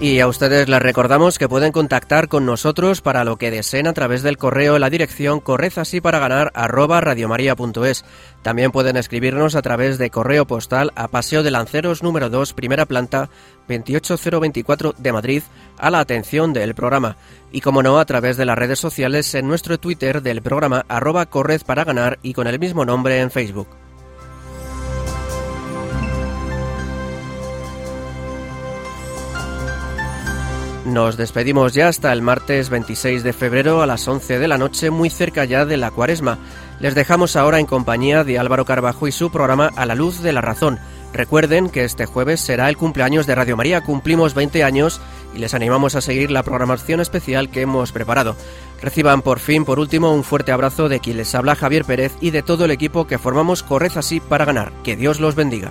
[0.00, 3.94] Y a ustedes les recordamos que pueden contactar con nosotros para lo que deseen a
[3.94, 8.04] través del correo en la dirección correzasiparaGanar@radiomaria.es.
[8.42, 12.86] También pueden escribirnos a través de correo postal a Paseo de Lanceros número 2, primera
[12.86, 13.28] planta,
[13.66, 15.42] 28024 de Madrid,
[15.78, 17.16] a la atención del programa.
[17.50, 21.26] Y como no, a través de las redes sociales en nuestro Twitter del programa arroba
[21.26, 23.66] Correz para Ganar y con el mismo nombre en Facebook.
[30.88, 34.88] Nos despedimos ya hasta el martes 26 de febrero a las 11 de la noche,
[34.88, 36.38] muy cerca ya de la cuaresma.
[36.80, 40.32] Les dejamos ahora en compañía de Álvaro Carbajo y su programa A la Luz de
[40.32, 40.78] la Razón.
[41.12, 44.98] Recuerden que este jueves será el cumpleaños de Radio María, cumplimos 20 años
[45.34, 48.34] y les animamos a seguir la programación especial que hemos preparado.
[48.80, 52.30] Reciban por fin, por último, un fuerte abrazo de quien les habla Javier Pérez y
[52.30, 54.72] de todo el equipo que formamos Correz así para ganar.
[54.84, 55.70] Que Dios los bendiga.